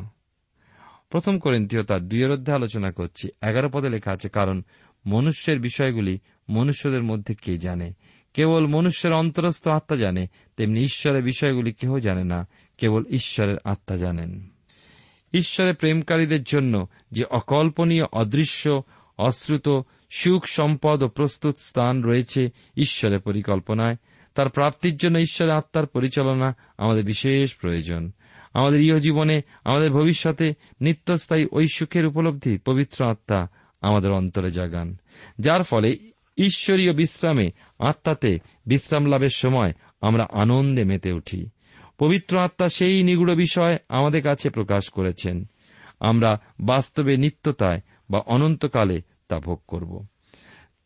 প্রথম 1.09 1.39
করিন্তীয় 1.39 1.83
তার 1.83 2.01
দুইয়ের 2.01 2.31
অধ্যায় 2.31 2.57
আলোচনা 2.57 2.91
করছি। 2.91 3.29
এগারো 3.49 3.69
পদে 3.73 3.89
লেখা 3.89 4.11
আছে, 4.11 4.29
কারণ 4.29 4.61
মনুষ্যের 5.05 5.59
বিষয়গুলি 5.59 6.19
মনুষ্যদের 6.49 7.03
মধ্যে 7.03 7.35
কে 7.35 7.57
জানে? 7.57 7.93
কেবল 8.33 8.67
মনুষ্যের 8.67 9.13
অন্তরস্থ 9.13 9.67
আত্মা 9.67 9.97
জানে, 9.97 10.27
তেমনি 10.57 10.81
ঈশ্বরের 10.81 11.23
বিষয়গুলি 11.23 11.73
কেহ 11.73 11.97
জানে 11.97 12.23
না। 12.23 12.47
কেবল 12.83 13.03
ঈশ্বরের 13.09 13.55
আত্মা 13.63 13.97
জানেন। 13.97 14.49
ঈশ্বরের 15.33 15.75
প্রেমকারীদের 15.75 16.43
জন্য 16.43 16.87
যে 17.11 17.23
অকল্পনীয়, 17.23 18.03
অদৃশ্য, 18.11 18.83
অশ্রুত, 19.17 19.69
সুখ, 20.11 20.45
সম্পদ 20.45 21.03
ও 21.03 21.07
প্রস্তুত 21.07 21.55
স্থান 21.57 22.03
রয়েছে 22.03 22.49
ঈশ্বরের 22.77 23.19
পরিকল্পনায়, 23.19 23.95
তার 24.35 24.49
প্রাপ্তির 24.49 24.97
জন্য 24.97 25.19
ঈশ্বরের 25.19 25.53
আত্মার 25.53 25.85
পরিচালনা 25.85 26.55
আমাদের 26.77 27.05
বিশেষ 27.05 27.55
প্রয়োজন। 27.55 28.11
আমাদের 28.53 28.81
ইহ 28.81 28.97
জীবনে 28.97 29.41
আমাদের 29.65 29.91
ভবিষ্যতে 29.91 30.53
নিত্যস্থায়ী 30.81 31.47
ওই 31.51 31.65
সুখের 31.73 32.05
উপলব্ধি 32.05 32.57
পবিত্র 32.57 33.05
আত্মা 33.05 33.47
আমাদের 33.81 34.11
অন্তরে 34.11 34.51
জাগান। 34.51 34.97
যার 35.39 35.63
ফলে 35.63 35.97
ঈশ্বরীয় 36.37 36.93
বিশ্রামে 36.93 37.49
আত্মাতে 37.79 38.39
বিশ্রাম 38.65 39.05
লাভের 39.05 39.29
সময় 39.35 39.73
আমরা 40.01 40.27
আনন্দে 40.31 40.83
মেতে 40.83 41.11
উঠি। 41.11 41.49
পবিত্র 41.97 42.39
আত্মা 42.39 42.69
সেই 42.69 43.03
নিগুড় 43.03 43.35
বিষয় 43.35 43.77
আমাদের 43.89 44.23
কাছে 44.23 44.49
প্রকাশ 44.49 44.89
করেছেন। 44.89 45.45
আমরা 45.99 46.39
বাস্তবে 46.59 47.17
নিত্যতায় 47.17 47.81
বা 48.09 48.19
অনন্তকালে 48.19 49.01
তা 49.27 49.39
ভোগ 49.39 49.61
করব। 49.67 50.07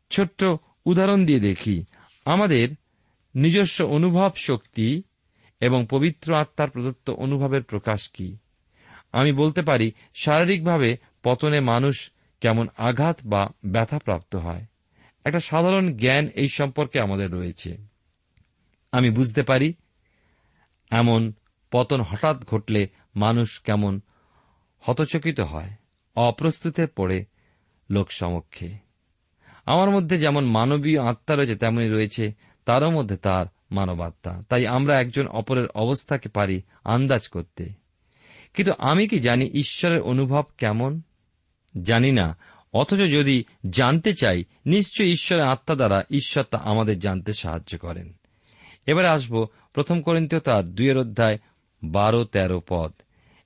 ছোট্ট 0.09 0.45
উদাহরণ 0.85 1.25
দিয়ে 1.25 1.39
দেখি। 1.39 1.85
আমাদের 2.25 2.69
নিজস্ব 3.35 3.85
অনুভব 3.85 4.31
শক্তি 4.35 5.03
এবং 5.59 5.87
পবিত্র 5.89 6.35
আত্মার 6.35 6.69
প্রদত্ত 6.69 7.09
অনুভবের 7.09 7.63
প্রকাশ 7.63 8.09
কি? 8.09 8.37
আমি 9.11 9.31
বলতে 9.31 9.61
পারি, 9.61 9.91
শারীরিকভাবে 10.15 10.97
পতনে 11.23 11.59
মানুষ 11.59 12.11
কেমন 12.41 12.67
আঘাত 12.77 13.19
বা 13.25 13.49
ব্যথাপ্রাপ্ত 13.65 14.35
হয়। 14.35 14.65
একটা 15.23 15.39
সাধারণ 15.39 15.93
জ্ঞান 15.93 16.27
এই 16.27 16.47
সম্পর্কে 16.47 16.99
আমাদের 16.99 17.31
রয়েছে। 17.31 17.77
আমি 18.91 19.09
বুঝতে 19.09 19.43
পারি 19.43 19.73
এমন 20.91 21.33
পতন 21.71 22.01
হঠাৎ 22.01 22.45
ঘটলে 22.45 22.87
মানুষ 23.15 23.61
কেমন 23.61 24.01
হতচকিত 24.79 25.39
হয়, 25.39 25.71
অপ্রস্তুতে 26.15 26.87
পড়ে 26.87 27.25
লোক 27.89 28.11
সমক্ষে। 28.11 28.77
আমার 29.65 29.89
মধ্যে 29.89 30.17
যেমন 30.17 30.45
মানবীয় 30.45 31.03
আত্মা 31.03 31.35
রয়েছে 31.35 31.55
তেমনই 31.55 31.89
রয়েছে 31.89 32.33
তারও 32.65 32.91
মধ্যে 32.91 33.17
তার 33.17 33.45
মানবাত্মা। 33.71 34.43
তাই 34.49 34.67
আমরা 34.67 34.99
একজন 35.01 35.27
অপরের 35.27 35.67
অবস্থাকে 35.67 36.29
পারি 36.29 36.61
আন্দাজ 36.83 37.27
করতে। 37.27 37.69
কিন্তু 38.53 38.73
আমি 38.77 39.07
কি 39.07 39.19
জানি 39.19 39.45
ঈশ্বরের 39.45 40.01
অনুভব 40.01 40.43
কেমন? 40.57 41.01
জানি 41.81 42.11
না। 42.11 42.37
অথচ 42.73 42.97
যদি 42.97 43.43
জানতে 43.69 44.13
চাই 44.13 44.43
নিশ্চয় 44.65 45.07
ঈশ্বরের 45.07 45.45
আত্মা 45.45 45.75
দ্বারা 45.75 46.03
ঈশ্বর 46.11 46.43
তা 46.43 46.57
আমাদের 46.57 46.99
জানতে 46.99 47.33
সাহায্য 47.33 47.77
করেন। 47.77 48.13
এবারে 48.85 49.07
আসব 49.07 49.47
প্রথম 49.77 50.01
করিন্তীয় 50.01 50.41
তার 50.41 50.65
দুইয়ের 50.65 50.97
অধ্যায় 50.97 51.37
বারো, 51.83 52.23
তেরো 52.23 52.61
পদ। 52.67 52.93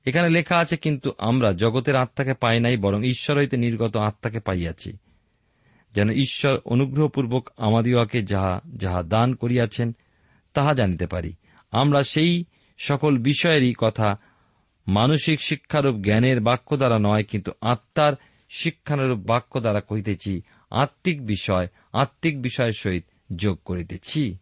এখানে 0.06 0.30
লেখা 0.30 0.58
আছে, 0.58 0.78
কিন্তু 0.78 1.12
আমরা 1.18 1.54
জগতের 1.54 1.96
আত্মাকে 1.96 2.34
পাই 2.34 2.60
নাই, 2.60 2.78
বরং 2.78 3.06
ঈশ্বর 3.06 3.38
হইতে 3.38 3.58
নির্গত 3.58 3.98
আত্মাকে 3.98 4.40
পাইয়াছি। 4.40 4.98
যেন 5.96 6.10
ঈশ্বর 6.10 6.58
অনুগ্রহপূর্বক 6.66 7.50
আমাদিওকে 7.58 8.22
যাহা 8.22 8.62
যাহা 8.76 9.04
দান 9.04 9.36
করিয়াছেন, 9.36 9.96
তাহা 10.54 10.74
জানিতে 10.74 11.08
পারি। 11.08 11.34
আমরা 11.72 12.04
সেই 12.04 12.46
সকল 12.78 13.18
বিষয়েরই 13.18 13.74
কথা 13.78 14.18
মানসিক 14.88 15.42
শিক্ষারূপ 15.42 15.96
জ্ঞানের 15.96 16.42
বাক্য 16.42 16.78
দ্বারা 16.78 17.00
নয়, 17.00 17.24
কিন্তু 17.24 17.52
আত্মার 17.62 18.14
শিক্ষানুরূপ 18.50 19.20
বাক্য 19.20 19.60
দ্বারা 19.60 19.82
কহিতেছি, 19.82 20.42
আত্মিক 20.72 21.26
বিষয়, 21.26 21.68
আত্মিক 21.94 22.42
বিষয়ের 22.42 22.74
সহিত 22.74 23.06
যোগ 23.36 23.60
করিতেছি। 23.66 24.38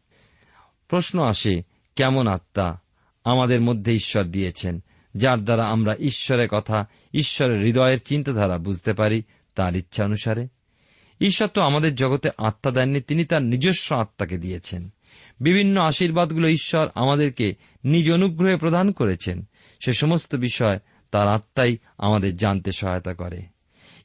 প্রশ্ন 0.87 1.23
আসে 1.23 1.68
কেমন 1.99 2.27
আত্মা 2.27 2.79
আমাদের 3.23 3.61
মধ্যে 3.61 3.93
ঈশ্বর 3.93 4.23
দিয়েছেন, 4.23 4.83
যার 5.15 5.39
দ্বারা 5.39 5.65
আমরা 5.65 5.95
ঈশ্বরের 5.99 6.47
কথা, 6.47 6.85
ঈশ্বরের 7.13 7.61
হৃদয়ের 7.61 8.01
চিন্তাধারা 8.01 8.57
বুঝতে 8.57 8.93
পারি 8.93 9.23
তার 9.55 9.75
ইচ্ছা 9.75 10.05
অনুসারে। 10.05 10.47
ঈশ্বর 11.21 11.47
তো 11.47 11.61
আমাদের 11.61 11.95
জগতে 11.95 12.29
আত্মা 12.37 12.71
দেননি, 12.71 13.01
তিনি 13.01 13.25
তার 13.25 13.41
নিজস্ব 13.41 13.95
আত্মাকে 13.95 14.37
দিয়েছেন। 14.37 14.89
বিভিন্ন 15.39 15.81
আশীর্বাদগুলো 15.81 16.49
ঈশ্বর 16.49 16.87
আমাদেরকে 16.95 17.53
নিজ 17.83 18.11
অনুগ্রহে 18.11 18.57
প্রদান 18.57 18.91
করেছেন। 18.91 19.45
সে 19.85 19.93
সমস্ত 19.93 20.35
বিষয় 20.35 20.79
তার 21.11 21.27
আত্মাই 21.27 21.77
আমাদের 21.97 22.35
জানতে 22.35 22.71
সহায়তা 22.71 23.13
করে। 23.13 23.41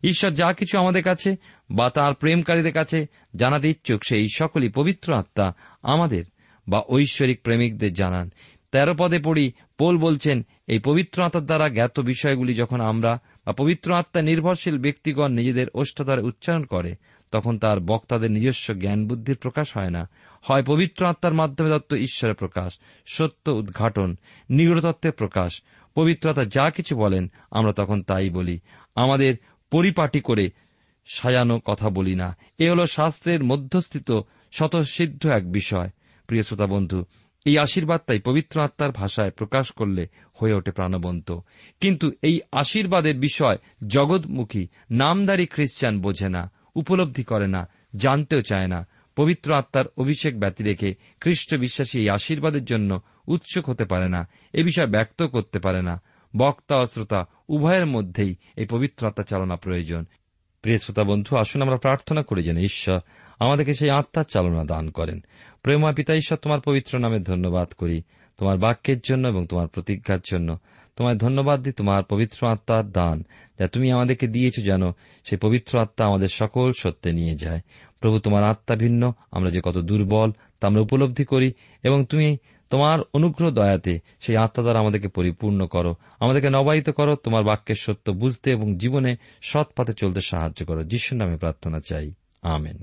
ঈশ্বর 0.04 0.30
যা 0.30 0.52
কিছু 0.52 0.78
আমাদের 0.78 1.02
কাছে 1.02 1.37
বা 1.70 1.90
তার 1.90 2.14
প্রেমকারীদের 2.14 2.72
কাছে 2.72 3.07
জানাতে 3.37 3.70
ইচ্ছুক, 3.70 4.00
সেই 4.04 4.26
সকলই 4.35 4.68
পবিত্র 4.68 5.14
আত্মা 5.14 5.52
আমাদের 5.83 6.24
বা 6.68 6.83
ঐশ্বরিক 6.88 7.42
প্রেমিকদের 7.42 7.92
জানান। 7.92 8.31
তেরো 8.72 8.94
পদে 8.98 9.18
পড়ি 9.18 9.53
পোল 9.79 9.98
বলছেন, 9.98 10.46
এই 10.66 10.79
পবিত্র 10.79 11.22
আত্মার 11.22 11.46
দ্বারা 11.46 11.68
জ্ঞাত 11.68 12.00
বিষয়গুলি 12.00 12.55
যখন 12.55 12.81
আমরা 12.81 13.20
বা 13.46 13.53
পবিত্র 13.53 13.94
আত্মা 13.94 14.22
নির্ভরশীল 14.22 14.79
ব্যক্তিগণ 14.79 15.33
নিজেদের 15.33 15.66
ওষ্ঠাধারে 15.74 16.22
উচ্চারণ 16.22 16.64
করে, 16.64 16.94
তখন 17.31 17.59
তার 17.59 17.81
বক্তাদের 17.81 18.31
নিজস্ব 18.31 18.74
জ্ঞান 18.74 19.07
বুদ্ধির 19.07 19.37
প্রকাশ 19.37 19.77
হয় 19.77 19.90
না। 19.90 20.09
হয় 20.42 20.62
পবিত্র 20.62 21.07
আত্মার 21.07 21.35
মাধ্যমে 21.35 21.70
দত্ত 21.70 21.94
ঈশ্বরের 21.94 22.35
প্রকাশ, 22.35 22.79
সত্য 23.07 23.48
উদ্ঘাটন 23.48 24.16
নিগড়তত্ত্বের 24.50 25.12
প্রকাশ। 25.12 25.62
পবিত্র 25.94 26.31
আত্মা 26.31 26.44
যা 26.44 26.70
কিছু 26.70 26.96
বলেন, 26.96 27.31
আমরা 27.50 27.72
তখন 27.72 28.03
তাই 28.03 28.31
বলি। 28.31 28.59
আমাদের 28.94 29.35
পরিপাটি 29.70 30.20
করে 30.20 30.50
সাজানো 31.07 31.61
কথা 31.64 31.90
বলি 31.90 32.14
না। 32.14 32.37
এ 32.59 32.70
হল 32.70 32.85
শাস্ত্রের 32.85 33.44
মধ্যস্থিত 33.44 34.20
স্বতঃসিদ্ধ 34.53 35.27
এক 35.27 35.53
বিষয়। 35.53 35.90
প্রিয় 36.26 36.42
শ্রোতা 36.42 36.66
বন্ধু, 36.66 37.04
এই 37.44 37.58
আশীর্বাদটাই 37.58 38.18
পবিত্র 38.18 38.60
আত্মার 38.60 38.90
ভাষায় 38.90 39.30
প্রকাশ 39.30 39.72
করলে 39.72 40.06
হয়ে 40.34 40.54
ওঠে 40.54 40.70
প্রাণবন্ত। 40.70 41.32
কিন্তু 41.80 42.10
এই 42.22 42.40
আশীর্বাদের 42.52 43.16
বিষয় 43.16 43.56
জগৎমুখী, 43.87 44.66
নামদারি 44.90 45.46
খ্রিস্টান 45.46 46.00
বোঝে 46.00 46.28
না, 46.28 46.52
উপলব্ধি 46.74 47.24
করে 47.24 47.46
না, 47.46 47.68
জানতেও 47.96 48.40
চায় 48.40 48.66
না। 48.66 48.87
পবিত্র 49.16 49.52
আত্মার 49.52 49.84
অভিষেক 49.96 50.40
ব্যতি 50.40 50.64
রেখে 50.64 50.94
খ্রিস্ট 51.20 51.56
বিশ্বাসী 51.56 52.00
এই 52.00 52.08
আশীর্বাদের 52.08 52.64
জন্য 52.64 53.00
উৎসুক 53.26 53.68
হতে 53.68 53.84
পারে 53.84 54.08
না, 54.08 54.28
এ 54.52 54.64
বিষয় 54.64 54.87
ব্যক্ত 54.87 55.22
করতে 55.22 55.58
পারে 55.58 55.82
না। 55.82 56.02
বক্তা 56.37 56.76
ও 56.76 56.87
শ্রোতা 56.87 57.24
উভয়ের 57.48 57.87
মধ্যেই 57.87 58.34
এই 58.56 58.66
পবিত্র 58.66 59.06
আত্মা 59.06 59.24
চালনা 59.24 59.56
প্রয়োজন। 59.56 60.04
প্রিয় 60.62 60.78
শ্রোতা 60.78 61.04
বন্ধু, 61.04 61.37
আসুন 61.37 61.62
আমরা 61.62 61.76
প্রার্থনা 61.76 62.22
করি 62.22 62.42
যেন 62.42 62.58
ঈশ্বর 62.58 63.00
আমাদেরকে 63.38 63.72
সেই 63.72 63.90
আত্মার 63.90 64.24
চালনা 64.24 64.64
দান 64.64 64.90
করেন। 64.90 65.20
প্রেমা 65.64 65.92
পিতা 65.92 66.14
ঈশ্বর 66.14 66.38
তোমার 66.38 66.61
পবিত্র 66.61 66.98
নামে 66.98 67.18
ধন্যবাদ 67.18 67.68
করি। 67.68 68.03
তোমার 68.38 68.59
বাক্যের 68.59 68.96
জন্য 69.05 69.29
এবং 69.29 69.46
তোমার 69.46 69.68
প্রতিজ্ঞার 69.68 70.18
জন্য। 70.31 70.59
তোমায় 70.96 71.16
ধন্যবাদ 71.16 71.62
দিই 71.62 71.72
তোমার 71.72 72.05
পবিত্র 72.05 72.46
আত্মার 72.48 72.90
দান, 72.90 73.24
যা 73.59 73.66
তুমি 73.66 73.92
আমাদেরকে 73.92 74.27
দিয়েছ 74.27 74.55
যেন 74.57 74.90
সেই 75.24 75.38
পবিত্র 75.38 75.79
আত্মা 75.79 76.07
আমাদের 76.07 76.29
সকল 76.29 76.72
সত্যে 76.79 77.12
নিয়ে 77.12 77.35
যায়। 77.35 77.61
প্রভু, 78.00 78.18
তোমার 78.18 78.44
আত্মা 78.44 78.77
ভিন্ন, 78.77 79.12
আমরা 79.31 79.50
যে 79.50 79.61
কত 79.64 79.79
দুর্বল, 79.79 80.33
তা 80.61 80.68
আমরা 80.68 80.81
উপলব্ধি 80.81 81.24
করি 81.24 81.53
এবং 81.83 82.05
তুমি 82.05 82.37
তোমার 82.70 82.98
অনুগ্রহ 83.14 83.50
দয়াতে 83.50 83.98
সেই 84.20 84.37
আত্মা 84.37 84.62
দ্বারা 84.62 84.79
আমাদেরকে 84.79 85.09
পরিপূর্ণ 85.09 85.66
করো। 85.66 85.94
আমাদেরকে 86.20 86.50
নবায়িত 86.50 86.90
করো, 86.90 87.16
তোমার 87.16 87.44
বাক্যের 87.44 87.77
সত্য 87.79 88.12
বুঝতে 88.12 88.50
এবং 88.50 88.79
জীবনে 88.79 89.16
সৎ 89.42 89.66
পথে 89.77 89.92
চলতে 89.92 90.20
সাহায্য 90.20 90.66
করো। 90.66 90.85
যিশুর 90.85 91.18
নামে 91.18 91.37
প্রার্থনা 91.37 91.81
চাই। 91.88 92.12
আমেন। 92.42 92.83